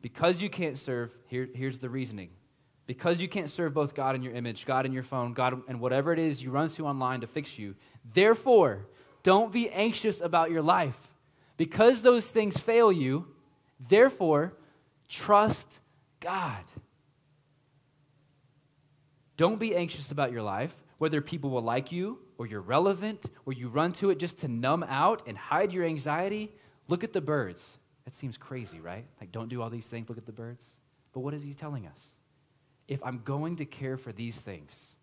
[0.00, 2.30] Because you can't serve, here, here's the reasoning.
[2.88, 5.78] Because you can't serve both God and your image, God and your phone, God and
[5.78, 7.76] whatever it is you run to online to fix you,
[8.14, 8.86] Therefore,
[9.22, 10.96] don't be anxious about your life.
[11.56, 13.26] Because those things fail you,
[13.88, 14.54] therefore,
[15.08, 15.80] trust
[16.20, 16.64] God.
[19.36, 23.52] Don't be anxious about your life, whether people will like you or you're relevant or
[23.52, 26.52] you run to it just to numb out and hide your anxiety.
[26.86, 27.78] Look at the birds.
[28.04, 29.04] That seems crazy, right?
[29.20, 30.76] Like, don't do all these things, look at the birds.
[31.12, 32.14] But what is he telling us?
[32.88, 34.96] If I'm going to care for these things,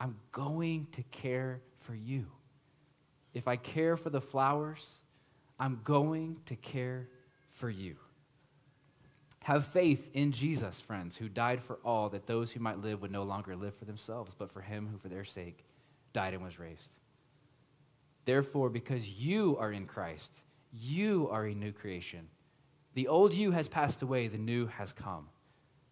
[0.00, 2.26] I'm going to care for you.
[3.34, 5.00] If I care for the flowers,
[5.60, 7.08] I'm going to care
[7.50, 7.96] for you.
[9.44, 13.12] Have faith in Jesus, friends, who died for all, that those who might live would
[13.12, 15.64] no longer live for themselves, but for him who for their sake
[16.12, 16.90] died and was raised.
[18.24, 20.40] Therefore, because you are in Christ,
[20.72, 22.28] you are a new creation.
[22.94, 25.28] The old you has passed away, the new has come.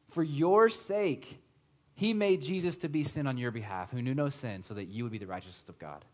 [0.09, 1.41] For your sake,
[1.95, 4.87] he made Jesus to be sin on your behalf, who knew no sin, so that
[4.87, 6.05] you would be the righteousness of God.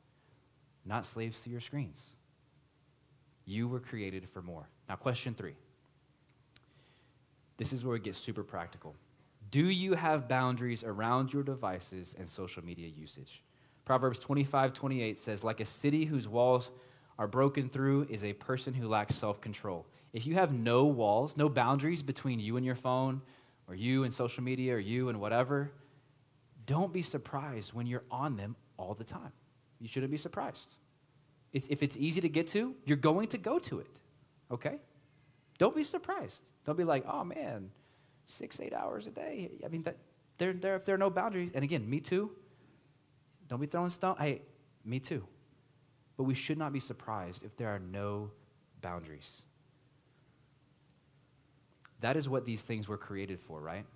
[0.84, 2.02] Not slaves to your screens.
[3.44, 4.68] You were created for more.
[4.88, 5.56] Now, question three.
[7.56, 8.94] This is where it gets super practical.
[9.50, 13.42] Do you have boundaries around your devices and social media usage?
[13.84, 16.70] Proverbs 25, 28 says, Like a city whose walls
[17.18, 19.86] are broken through is a person who lacks self control.
[20.12, 23.22] If you have no walls, no boundaries between you and your phone,
[23.68, 25.70] or you and social media, or you and whatever,
[26.66, 29.32] don't be surprised when you're on them all the time.
[29.80, 30.74] You shouldn't be surprised.
[31.52, 33.98] It's, if it's easy to get to, you're going to go to it,
[34.50, 34.78] okay?
[35.58, 36.40] Don't be surprised.
[36.64, 37.70] Don't be like, oh man,
[38.26, 39.50] six, eight hours a day.
[39.64, 39.96] I mean, that,
[40.38, 42.30] there, there, if there are no boundaries, and again, me too.
[43.48, 44.16] Don't be throwing stone.
[44.18, 44.42] Hey,
[44.84, 45.26] me too.
[46.16, 48.30] But we should not be surprised if there are no
[48.80, 49.42] boundaries.
[52.02, 53.86] That is what these things were created for, right?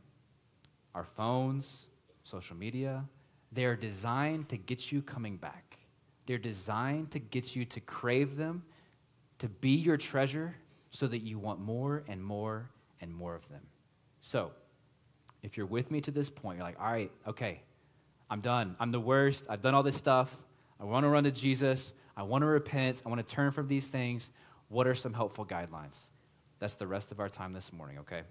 [0.94, 1.86] Our phones,
[2.24, 3.04] social media,
[3.52, 5.78] they are designed to get you coming back.
[6.26, 8.64] They're designed to get you to crave them,
[9.38, 10.56] to be your treasure,
[10.90, 13.62] so that you want more and more and more of them.
[14.20, 14.52] So,
[15.42, 17.60] if you're with me to this point, you're like, all right, okay,
[18.30, 18.76] I'm done.
[18.80, 19.46] I'm the worst.
[19.48, 20.34] I've done all this stuff.
[20.80, 21.92] I want to run to Jesus.
[22.16, 23.02] I want to repent.
[23.04, 24.30] I want to turn from these things.
[24.68, 25.98] What are some helpful guidelines?
[26.58, 28.22] That's the rest of our time this morning, okay?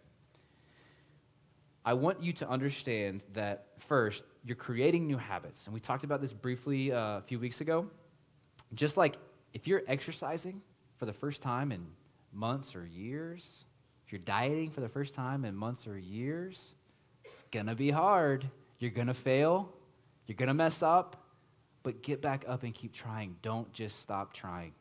[1.84, 5.66] I want you to understand that first, you're creating new habits.
[5.66, 7.88] And we talked about this briefly uh, a few weeks ago.
[8.74, 9.18] Just like
[9.54, 10.62] if you're exercising
[10.98, 11.86] for the first time in
[12.34, 13.66] months or years,
[14.06, 16.74] if you're dieting for the first time in months or years,
[17.24, 18.50] it's to be hard.
[18.80, 19.72] You're to fail.
[20.26, 21.24] You're to mess up.
[21.84, 23.36] But get back up and keep trying.
[23.44, 24.74] Don't just stop trying.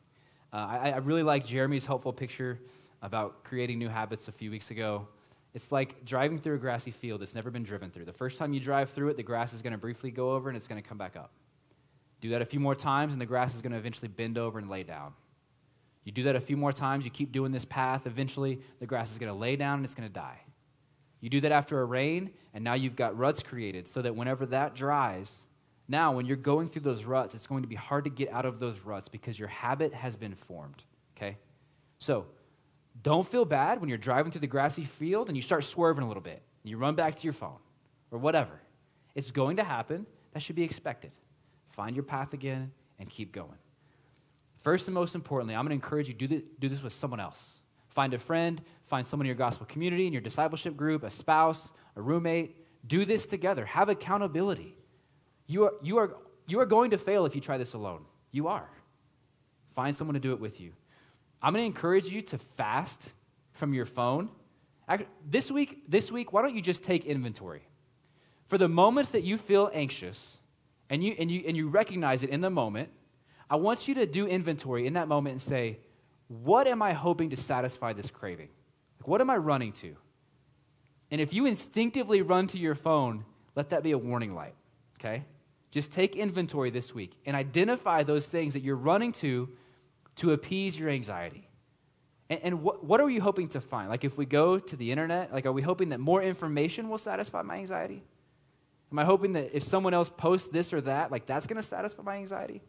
[0.51, 2.59] Uh, I, I really like Jeremy's helpful picture
[3.01, 5.07] about creating new habits a few weeks ago.
[5.53, 8.05] It's like driving through a grassy field that's never been driven through.
[8.05, 10.49] The first time you drive through it, the grass is going to briefly go over
[10.49, 11.31] and it's going to come back up.
[12.21, 14.57] Do that a few more times, and the grass is going to eventually bend over
[14.57, 15.13] and lay down.
[16.03, 19.11] You do that a few more times, you keep doing this path, eventually the grass
[19.11, 20.39] is going to lay down and it's going to die.
[21.19, 24.45] You do that after a rain, and now you've got ruts created so that whenever
[24.47, 25.47] that dries,
[25.87, 28.45] now when you're going through those ruts, it's going to be hard to get out
[28.45, 30.83] of those ruts because your habit has been formed.
[31.17, 31.37] Okay?
[31.97, 32.25] So,
[33.01, 36.07] don't feel bad when you're driving through the grassy field and you start swerving a
[36.07, 36.41] little bit.
[36.63, 37.59] You run back to your phone
[38.11, 38.59] or whatever.
[39.13, 40.05] It's going to happen.
[40.33, 41.11] That should be expected.
[41.69, 43.57] Find your path again and keep going.
[44.57, 47.59] First and most importantly, I'm going to encourage you to do this, with someone else.
[47.89, 51.71] Find a friend, find someone in your gospel community, in your discipleship group, a spouse,
[51.95, 52.57] a roommate.
[52.87, 53.65] Do this together.
[53.65, 54.75] Have accountability.
[55.47, 56.15] You are, you are,
[56.47, 58.05] you are going to fail if you try this alone.
[58.31, 58.69] You are.
[59.75, 60.71] Find someone to do it with you.
[61.41, 63.13] I'm going to encourage you to fast
[63.53, 64.29] from your phone.
[65.27, 67.67] This week, this week, why don't you just take inventory?
[68.47, 70.37] For the moments that you feel anxious
[70.89, 72.89] and you, and you, and you recognize it in the moment,
[73.49, 75.79] I want you to do inventory in that moment and say,
[76.27, 78.49] what am I hoping to satisfy this craving?
[78.99, 79.95] Like, what am I running to?
[81.11, 84.55] And if you instinctively run to your phone, let that be a warning light,
[84.99, 85.23] okay?
[85.71, 89.49] Just take inventory this week and identify those things that you're running to
[90.17, 91.47] to appease your anxiety.
[92.29, 93.89] And, and what, what are you hoping to find?
[93.89, 96.97] Like, if we go to the internet, like, are we hoping that more information will
[96.97, 98.03] satisfy my anxiety?
[98.91, 101.67] Am I hoping that if someone else posts this or that, like, that's going to
[101.67, 102.61] satisfy my anxiety?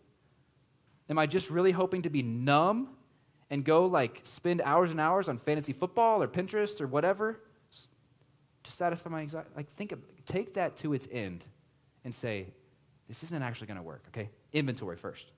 [1.09, 2.89] Am I just really hoping to be numb
[3.49, 7.41] and go like spend hours and hours on fantasy football or Pinterest or whatever
[8.65, 9.49] to satisfy my anxiety?
[9.57, 11.45] Like think of take that to its end
[12.05, 12.49] and say,
[13.07, 14.31] this isn't actually going to work, okay?
[14.53, 15.31] Inventory first.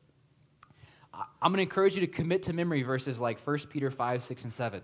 [1.41, 4.45] I'm going to encourage you to commit to memory verses like 1 Peter 5, 6,
[4.45, 4.83] and 7.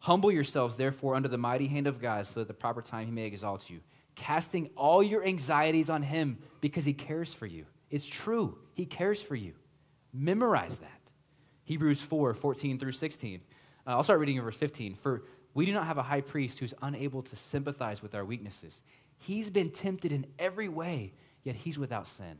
[0.00, 3.06] Humble yourselves, therefore, under the mighty hand of God, so that at the proper time
[3.06, 3.80] he may exalt you,
[4.14, 7.64] casting all your anxieties on him because he cares for you.
[7.90, 9.54] It's true, he cares for you.
[10.12, 10.90] Memorize that.
[11.64, 13.40] Hebrews 4 14 through 16.
[13.86, 14.94] Uh, I'll start reading in verse 15.
[14.94, 18.82] For we do not have a high priest who's unable to sympathize with our weaknesses.
[19.18, 21.12] He's been tempted in every way,
[21.42, 22.38] yet he's without sin.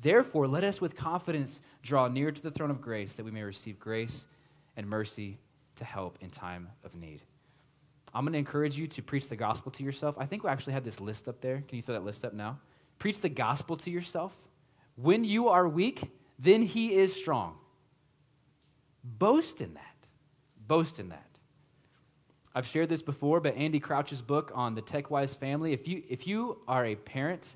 [0.00, 3.42] Therefore, let us with confidence draw near to the throne of grace that we may
[3.42, 4.26] receive grace
[4.76, 5.38] and mercy
[5.76, 7.22] to help in time of need.
[8.14, 10.16] I'm going to encourage you to preach the gospel to yourself.
[10.18, 11.62] I think we actually have this list up there.
[11.66, 12.58] Can you throw that list up now?
[12.98, 14.32] Preach the gospel to yourself.
[14.96, 17.56] When you are weak, then he is strong.
[19.04, 19.94] Boast in that.
[20.66, 21.24] Boast in that.
[22.54, 26.26] I've shared this before, but Andy Crouch's book on the TechWise family, if you, if
[26.26, 27.54] you are a parent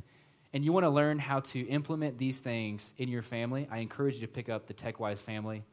[0.55, 4.17] and you want to learn how to implement these things in your family, I encourage
[4.17, 5.65] you to pick up the TechWise family.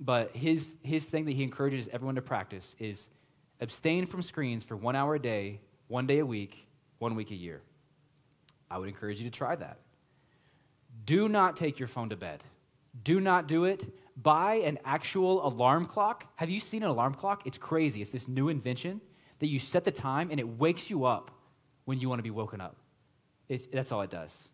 [0.00, 3.08] But his, his thing that he encourages everyone to practice is
[3.60, 6.66] abstain from screens for one hour a day, one day a week,
[6.98, 7.60] one week a year.
[8.70, 9.78] I would encourage you to try that.
[11.04, 12.44] Do not take your phone to bed.
[13.02, 13.86] Do not do it.
[14.16, 16.26] Buy an actual alarm clock.
[16.36, 17.46] Have you seen an alarm clock?
[17.46, 18.00] It's crazy.
[18.00, 19.00] It's this new invention
[19.38, 21.30] that you set the time and it wakes you up
[21.84, 22.76] when you want to be woken up.
[23.48, 24.48] It's, that's all it does.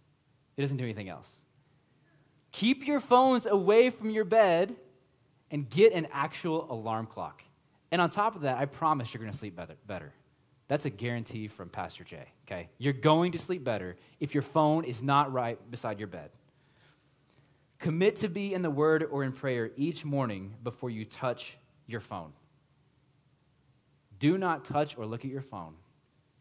[0.57, 1.45] It doesn't do anything else.
[2.53, 4.77] Keep your phones away from your bed
[5.51, 7.43] and get an actual alarm clock.
[7.91, 9.75] And on top of that, I promise you're going to sleep better.
[9.87, 10.13] better.
[10.69, 12.69] That's a guarantee from Pastor Jay, okay?
[12.79, 16.31] You're going to sleep better if your phone is not right beside your bed.
[17.79, 22.01] Commit to be in the Word or in prayer each morning before you touch your
[22.01, 22.33] phone.
[24.19, 25.75] Do not touch or look at your phone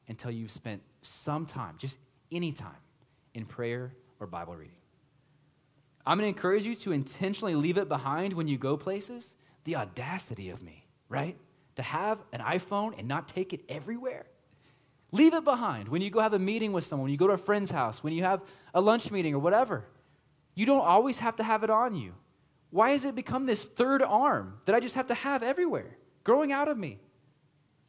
[0.07, 1.97] until you've spent some time, just
[2.33, 2.71] any time,
[3.33, 4.75] in prayer or Bible reading.
[6.05, 9.35] I'm going to encourage you to intentionally leave it behind when you go places.
[9.63, 11.37] The audacity of me, right?
[11.75, 14.25] To have an iPhone and not take it everywhere.
[15.11, 17.33] Leave it behind when you go have a meeting with someone, when you go to
[17.33, 18.41] a friend's house, when you have
[18.73, 19.85] a lunch meeting or whatever.
[20.55, 22.13] You don't always have to have it on you.
[22.71, 26.51] Why has it become this third arm that I just have to have everywhere, growing
[26.51, 26.99] out of me?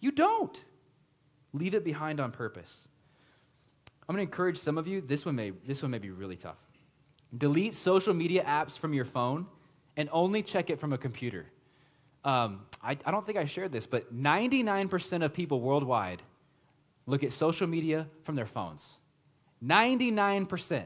[0.00, 0.62] You don't.
[1.54, 2.88] Leave it behind on purpose.
[4.08, 6.36] I'm going to encourage some of you, this one may, this one may be really
[6.36, 6.58] tough.
[7.36, 9.46] Delete social media apps from your phone
[9.96, 11.46] and only check it from a computer.
[12.24, 16.22] Um, I, I don't think I shared this, but 99% of people worldwide
[17.06, 18.98] look at social media from their phones.
[19.64, 20.84] 99%.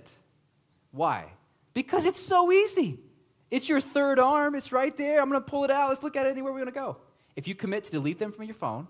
[0.92, 1.26] Why?
[1.74, 2.98] Because it's so easy.
[3.50, 5.20] It's your third arm, it's right there.
[5.20, 5.88] I'm going to pull it out.
[5.88, 6.96] Let's look at it anywhere we're going to go.
[7.34, 8.88] If you commit to delete them from your phone,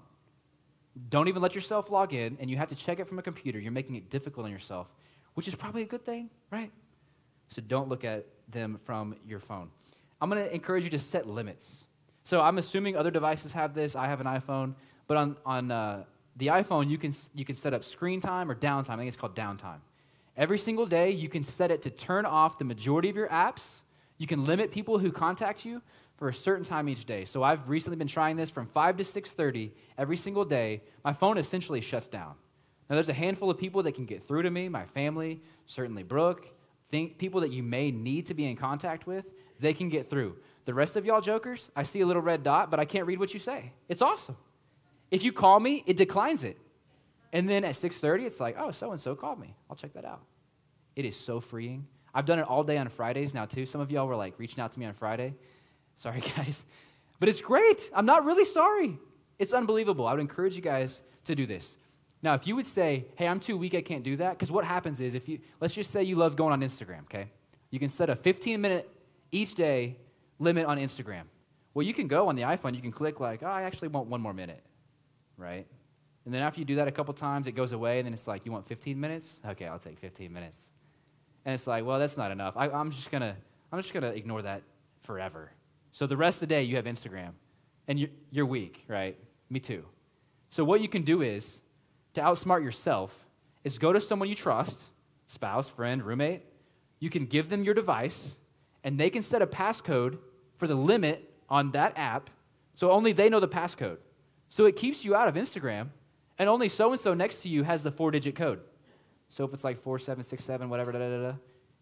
[1.08, 3.58] don't even let yourself log in, and you have to check it from a computer,
[3.58, 4.88] you're making it difficult on yourself,
[5.34, 6.70] which is probably a good thing, right?
[7.48, 9.70] So don't look at them from your phone.
[10.20, 11.84] I'm going to encourage you to set limits.
[12.24, 13.96] So I'm assuming other devices have this.
[13.96, 14.74] I have an iPhone,
[15.06, 16.04] but on, on uh,
[16.36, 18.90] the iPhone, you can, you can set up screen time or downtime.
[18.90, 19.80] I think it's called downtime.
[20.36, 23.66] Every single day, you can set it to turn off the majority of your apps.
[24.18, 25.82] You can limit people who contact you
[26.18, 27.24] for a certain time each day.
[27.24, 30.82] So I've recently been trying this from 5 to 6:30 every single day.
[31.04, 32.34] My phone essentially shuts down.
[32.90, 36.02] Now there's a handful of people that can get through to me, my family, certainly
[36.02, 36.50] Brooke,
[36.90, 39.26] think people that you may need to be in contact with,
[39.60, 40.36] they can get through.
[40.64, 43.20] The rest of y'all jokers, I see a little red dot, but I can't read
[43.20, 43.72] what you say.
[43.88, 44.36] It's awesome.
[45.10, 46.58] If you call me, it declines it.
[47.32, 49.54] And then at 6:30 it's like, "Oh, so and so called me.
[49.70, 50.22] I'll check that out."
[50.96, 51.86] It is so freeing.
[52.14, 53.66] I've done it all day on Fridays now too.
[53.66, 55.36] Some of y'all were like reaching out to me on Friday.
[55.98, 56.64] Sorry, guys.
[57.20, 57.90] But it's great.
[57.92, 58.98] I'm not really sorry.
[59.38, 60.06] It's unbelievable.
[60.06, 61.76] I would encourage you guys to do this.
[62.22, 64.64] Now, if you would say, hey, I'm too weak, I can't do that, because what
[64.64, 67.30] happens is if you, let's just say you love going on Instagram, okay?
[67.70, 68.90] You can set a 15 minute
[69.30, 69.96] each day
[70.38, 71.24] limit on Instagram.
[71.74, 74.08] Well, you can go on the iPhone, you can click like, oh, I actually want
[74.08, 74.62] one more minute,
[75.36, 75.66] right?
[76.24, 78.26] And then after you do that a couple times, it goes away, and then it's
[78.26, 79.40] like, you want 15 minutes?
[79.46, 80.60] Okay, I'll take 15 minutes.
[81.44, 82.56] And it's like, well, that's not enough.
[82.56, 83.36] I, I'm just gonna,
[83.70, 84.62] I'm just gonna ignore that
[85.02, 85.52] forever.
[85.92, 87.32] So the rest of the day, you have Instagram,
[87.86, 89.16] and you're, you're weak, right?
[89.50, 89.84] Me too.
[90.50, 91.60] So what you can do is,
[92.14, 93.26] to outsmart yourself,
[93.64, 94.82] is go to someone you trust,
[95.26, 96.42] spouse, friend, roommate.
[97.00, 98.36] You can give them your device,
[98.84, 100.18] and they can set a passcode
[100.56, 102.30] for the limit on that app,
[102.74, 103.98] so only they know the passcode.
[104.48, 105.88] So it keeps you out of Instagram,
[106.38, 108.60] and only so and so next to you has the four digit code.
[109.30, 111.32] So if it's like 4767, whatever, da, da, da,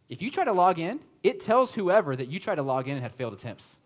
[0.09, 2.94] if you try to log in, it tells whoever that you tried to log in
[2.94, 3.76] and had failed attempts.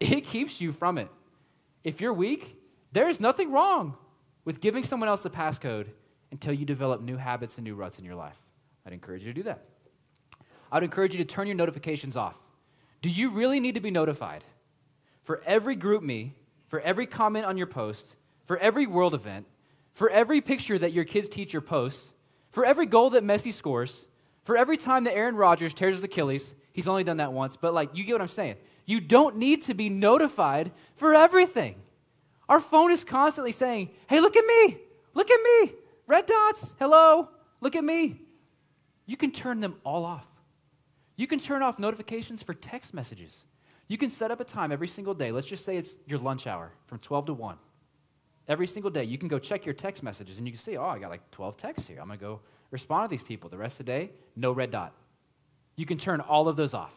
[0.00, 1.08] It keeps you from it.
[1.84, 2.56] If you're weak,
[2.92, 3.96] there's nothing wrong
[4.44, 5.88] with giving someone else the passcode
[6.30, 8.38] until you develop new habits and new ruts in your life.
[8.86, 9.64] I'd encourage you to do that.
[10.70, 12.36] I'd encourage you to turn your notifications off.
[13.02, 14.44] Do you really need to be notified?
[15.22, 16.32] For every GroupMe,
[16.68, 19.46] for every comment on your post, for every world event,
[19.92, 22.14] for every picture that your kids' teacher posts,
[22.50, 24.06] for every goal that Messi scores,
[24.42, 27.74] for every time that Aaron Rodgers tears his Achilles, he's only done that once, but
[27.74, 28.56] like, you get what I'm saying.
[28.84, 31.76] You don't need to be notified for everything.
[32.48, 34.78] Our phone is constantly saying, hey, look at me,
[35.14, 35.72] look at me,
[36.06, 37.28] red dots, hello,
[37.60, 38.20] look at me.
[39.06, 40.26] You can turn them all off.
[41.16, 43.44] You can turn off notifications for text messages.
[43.88, 45.32] You can set up a time every single day.
[45.32, 47.56] Let's just say it's your lunch hour from 12 to 1.
[48.48, 50.84] Every single day, you can go check your text messages and you can see, oh,
[50.84, 51.98] I got like 12 texts here.
[52.00, 53.48] I'm going to go respond to these people.
[53.48, 54.94] The rest of the day, no red dot.
[55.76, 56.94] You can turn all of those off.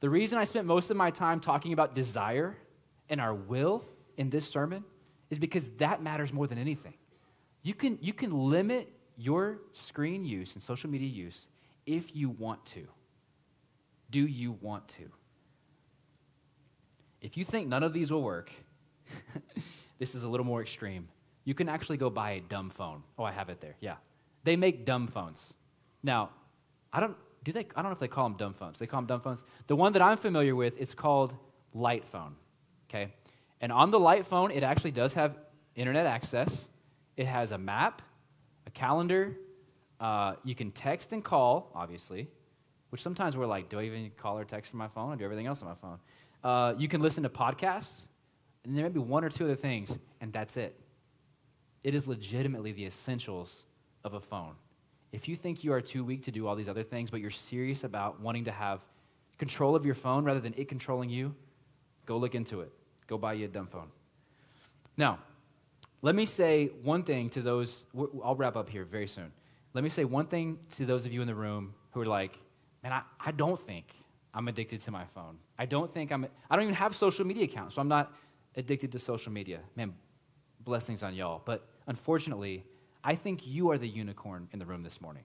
[0.00, 2.56] The reason I spent most of my time talking about desire
[3.08, 3.84] and our will
[4.16, 4.84] in this sermon
[5.28, 6.94] is because that matters more than anything.
[7.62, 11.46] You can, you can limit your screen use and social media use
[11.86, 12.86] if you want to.
[14.10, 15.10] Do you want to?
[17.20, 18.50] If you think none of these will work,
[19.98, 21.08] this is a little more extreme.
[21.44, 23.02] You can actually go buy a dumb phone.
[23.18, 23.76] Oh, I have it there.
[23.80, 23.96] Yeah.
[24.44, 25.52] They make dumb phones.
[26.02, 26.30] Now,
[26.92, 28.78] I don't do they I don't know if they call them dumb phones.
[28.78, 29.44] They call them dumb phones.
[29.66, 31.34] The one that I'm familiar with is called
[31.72, 32.36] Light Phone.
[32.88, 33.12] Okay?
[33.60, 35.36] And on the Light Phone, it actually does have
[35.74, 36.68] internet access.
[37.16, 38.02] It has a map,
[38.66, 39.36] a calendar.
[39.98, 42.28] Uh, you can text and call, obviously,
[42.88, 45.12] which sometimes we're like, do I even call or text from my phone?
[45.12, 45.98] I do everything else on my phone.
[46.42, 48.06] Uh, you can listen to podcasts,
[48.64, 50.78] and there may be one or two other things, and that's it.
[51.84, 53.64] It is legitimately the essentials
[54.04, 54.54] of a phone.
[55.12, 57.30] If you think you are too weak to do all these other things, but you're
[57.30, 58.80] serious about wanting to have
[59.38, 61.34] control of your phone rather than it controlling you,
[62.06, 62.70] go look into it.
[63.06, 63.90] Go buy you a dumb phone.
[64.96, 65.18] Now,
[66.02, 67.86] let me say one thing to those,
[68.24, 69.32] I'll wrap up here very soon.
[69.74, 72.38] Let me say one thing to those of you in the room who are like,
[72.82, 73.86] man, I, I don't think
[74.32, 75.38] I'm addicted to my phone.
[75.58, 78.12] I don't think I'm, I don't even have social media accounts, so I'm not
[78.56, 79.60] addicted to social media.
[79.76, 79.94] Man,
[80.60, 81.42] blessings on y'all.
[81.44, 82.64] But unfortunately,
[83.02, 85.24] I think you are the unicorn in the room this morning.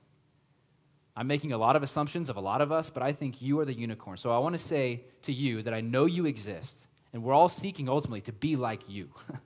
[1.16, 3.60] I'm making a lot of assumptions of a lot of us, but I think you
[3.60, 4.18] are the unicorn.
[4.18, 7.48] So I want to say to you that I know you exist, and we're all
[7.48, 9.10] seeking ultimately to be like you.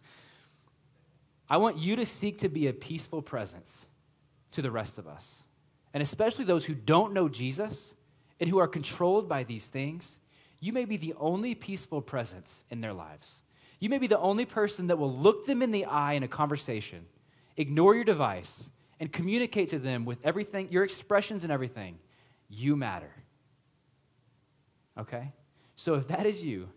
[1.49, 3.86] I want you to seek to be a peaceful presence
[4.51, 5.43] to the rest of us,
[5.93, 7.93] and especially those who don't know Jesus
[8.39, 10.17] and who are controlled by these things.
[10.59, 13.36] You may be the only peaceful presence in their lives.
[13.80, 16.27] You may be the only person that will look them in the eye in a
[16.27, 17.05] conversation
[17.60, 21.99] ignore your device, and communicate to them with everything, your expressions and everything,
[22.49, 23.12] you matter.
[24.97, 25.32] Okay?
[25.76, 26.70] So if that is you,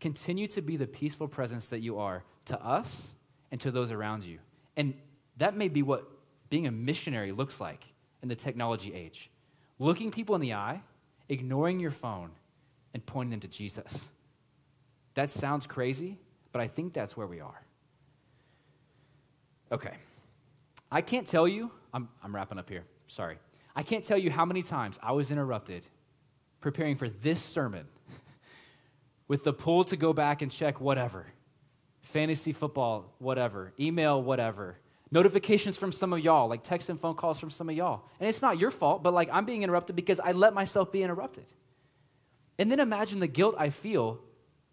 [0.00, 3.14] continue to be the peaceful presence that you are to us
[3.50, 4.38] and to those around you.
[4.76, 4.94] And
[5.38, 6.08] that may be what
[6.50, 7.84] being a missionary looks like
[8.22, 9.30] in the technology age.
[9.78, 10.82] Looking people in the eye,
[11.28, 12.30] ignoring your phone,
[12.92, 14.08] and pointing them to Jesus.
[15.14, 16.18] That sounds crazy,
[16.52, 17.62] but I think that's where we are.
[19.72, 19.94] Okay.
[20.94, 23.38] I can't tell you, I'm, I'm wrapping up here, sorry.
[23.74, 25.82] I can't tell you how many times I was interrupted
[26.60, 27.86] preparing for this sermon
[29.28, 31.26] with the pull to go back and check whatever
[32.02, 34.78] fantasy football, whatever, email, whatever,
[35.10, 38.04] notifications from some of y'all, like text and phone calls from some of y'all.
[38.20, 41.02] And it's not your fault, but like I'm being interrupted because I let myself be
[41.02, 41.46] interrupted.
[42.56, 44.20] And then imagine the guilt I feel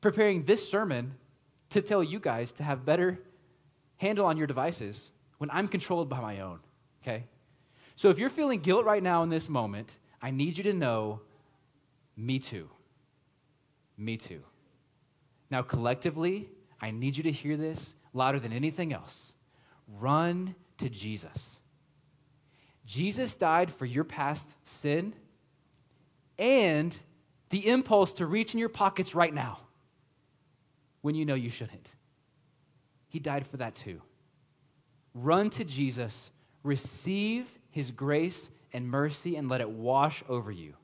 [0.01, 1.15] preparing this sermon
[1.71, 3.17] to tell you guys to have better
[3.97, 5.09] handle on your devices
[5.41, 6.59] when I'm controlled by my own,
[7.01, 7.23] okay?
[7.95, 11.21] So if you're feeling guilt right now in this moment, I need you to know
[12.15, 12.69] me too.
[13.97, 14.43] Me too.
[15.49, 16.47] Now, collectively,
[16.79, 19.33] I need you to hear this louder than anything else.
[19.87, 21.59] Run to Jesus.
[22.85, 25.15] Jesus died for your past sin
[26.37, 26.95] and
[27.49, 29.57] the impulse to reach in your pockets right now
[31.01, 31.95] when you know you shouldn't.
[33.07, 34.03] He died for that too.
[35.13, 36.31] Run to Jesus,
[36.63, 40.75] receive his grace and mercy, and let it wash over you.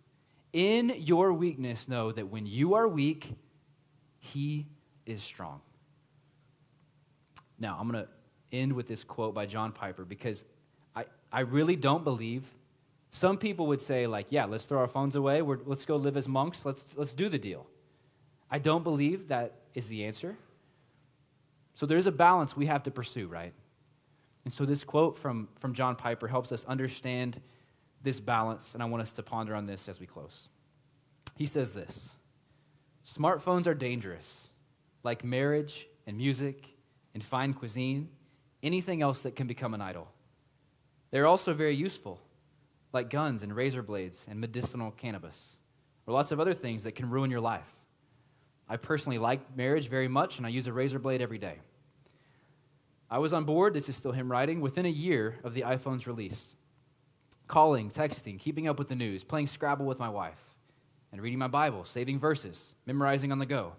[0.53, 3.35] In your weakness, know that when you are weak,
[4.19, 4.67] he
[5.05, 5.61] is strong.
[7.59, 8.09] Now, I'm going to
[8.51, 10.43] end with this quote by John Piper because
[10.95, 12.43] I, I really don't believe.
[13.11, 15.41] Some people would say, like, yeah, let's throw our phones away.
[15.41, 16.65] We're, let's go live as monks.
[16.65, 17.67] Let's, let's do the deal.
[18.49, 20.37] I don't believe that is the answer.
[21.75, 23.53] So there's a balance we have to pursue, right?
[24.47, 27.41] And so, this quote from, from John Piper helps us understand
[28.01, 30.47] this balance, and I want us to ponder on this as we close.
[31.35, 32.11] He says this
[33.05, 34.47] Smartphones are dangerous,
[35.03, 36.65] like marriage and music
[37.13, 38.07] and fine cuisine,
[38.63, 40.07] anything else that can become an idol.
[41.11, 42.21] They're also very useful,
[42.93, 45.57] like guns and razor blades and medicinal cannabis,
[46.07, 47.67] or lots of other things that can ruin your life.
[48.69, 51.57] I personally like marriage very much, and I use a razor blade every day.
[53.09, 56.07] I was on board, this is still him writing, within a year of the iPhone's
[56.07, 56.55] release.
[57.47, 60.43] Calling, texting, keeping up with the news, playing Scrabble with my wife,
[61.11, 63.73] and reading my Bible, saving verses, memorizing on the go.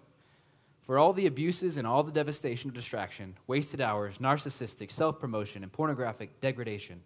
[0.81, 5.61] For all the abuses and all the devastation of distraction, wasted hours, narcissistic self promotion,
[5.61, 7.01] and pornographic degradation,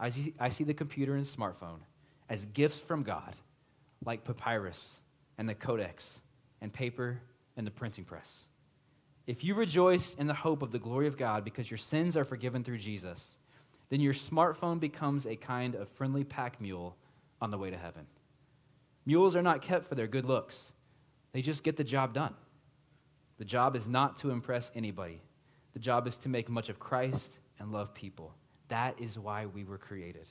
[0.00, 1.78] I see, I see the computer and smartphone
[2.28, 3.36] as gifts from God,
[4.04, 5.00] like papyrus
[5.38, 6.20] and the codex
[6.60, 7.20] and paper
[7.56, 8.46] and the printing press.
[9.26, 12.24] If you rejoice in the hope of the glory of God because your sins are
[12.24, 13.36] forgiven through Jesus,
[13.88, 16.96] then your smartphone becomes a kind of friendly pack mule
[17.40, 18.06] on the way to heaven.
[19.06, 20.72] Mules are not kept for their good looks,
[21.32, 22.34] they just get the job done.
[23.38, 25.22] The job is not to impress anybody,
[25.72, 28.34] the job is to make much of Christ and love people.
[28.68, 30.26] That is why we were created.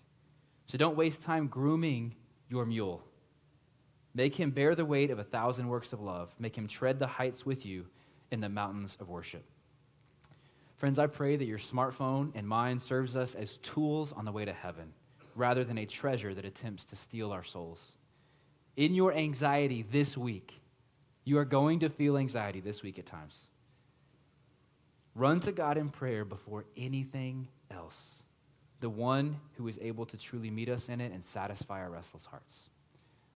[0.66, 2.16] So don't waste time grooming
[2.50, 3.04] your mule.
[4.14, 6.34] Make him bear the weight of a thousand works of love.
[6.40, 7.86] Make him tread the heights with you
[8.32, 9.44] in the mountains of worship.
[10.78, 14.46] Friends, I pray that your smartphone and mine serves us as tools on the way
[14.46, 14.94] to heaven
[15.36, 17.94] rather than a treasure that attempts to steal our souls.
[18.76, 20.62] In your anxiety this week,
[21.24, 23.48] you are going to feel anxiety this week at times.
[25.14, 28.24] Run to God in prayer before anything else,
[28.80, 32.26] the one who is able to truly meet us in it and satisfy our restless
[32.26, 32.71] hearts.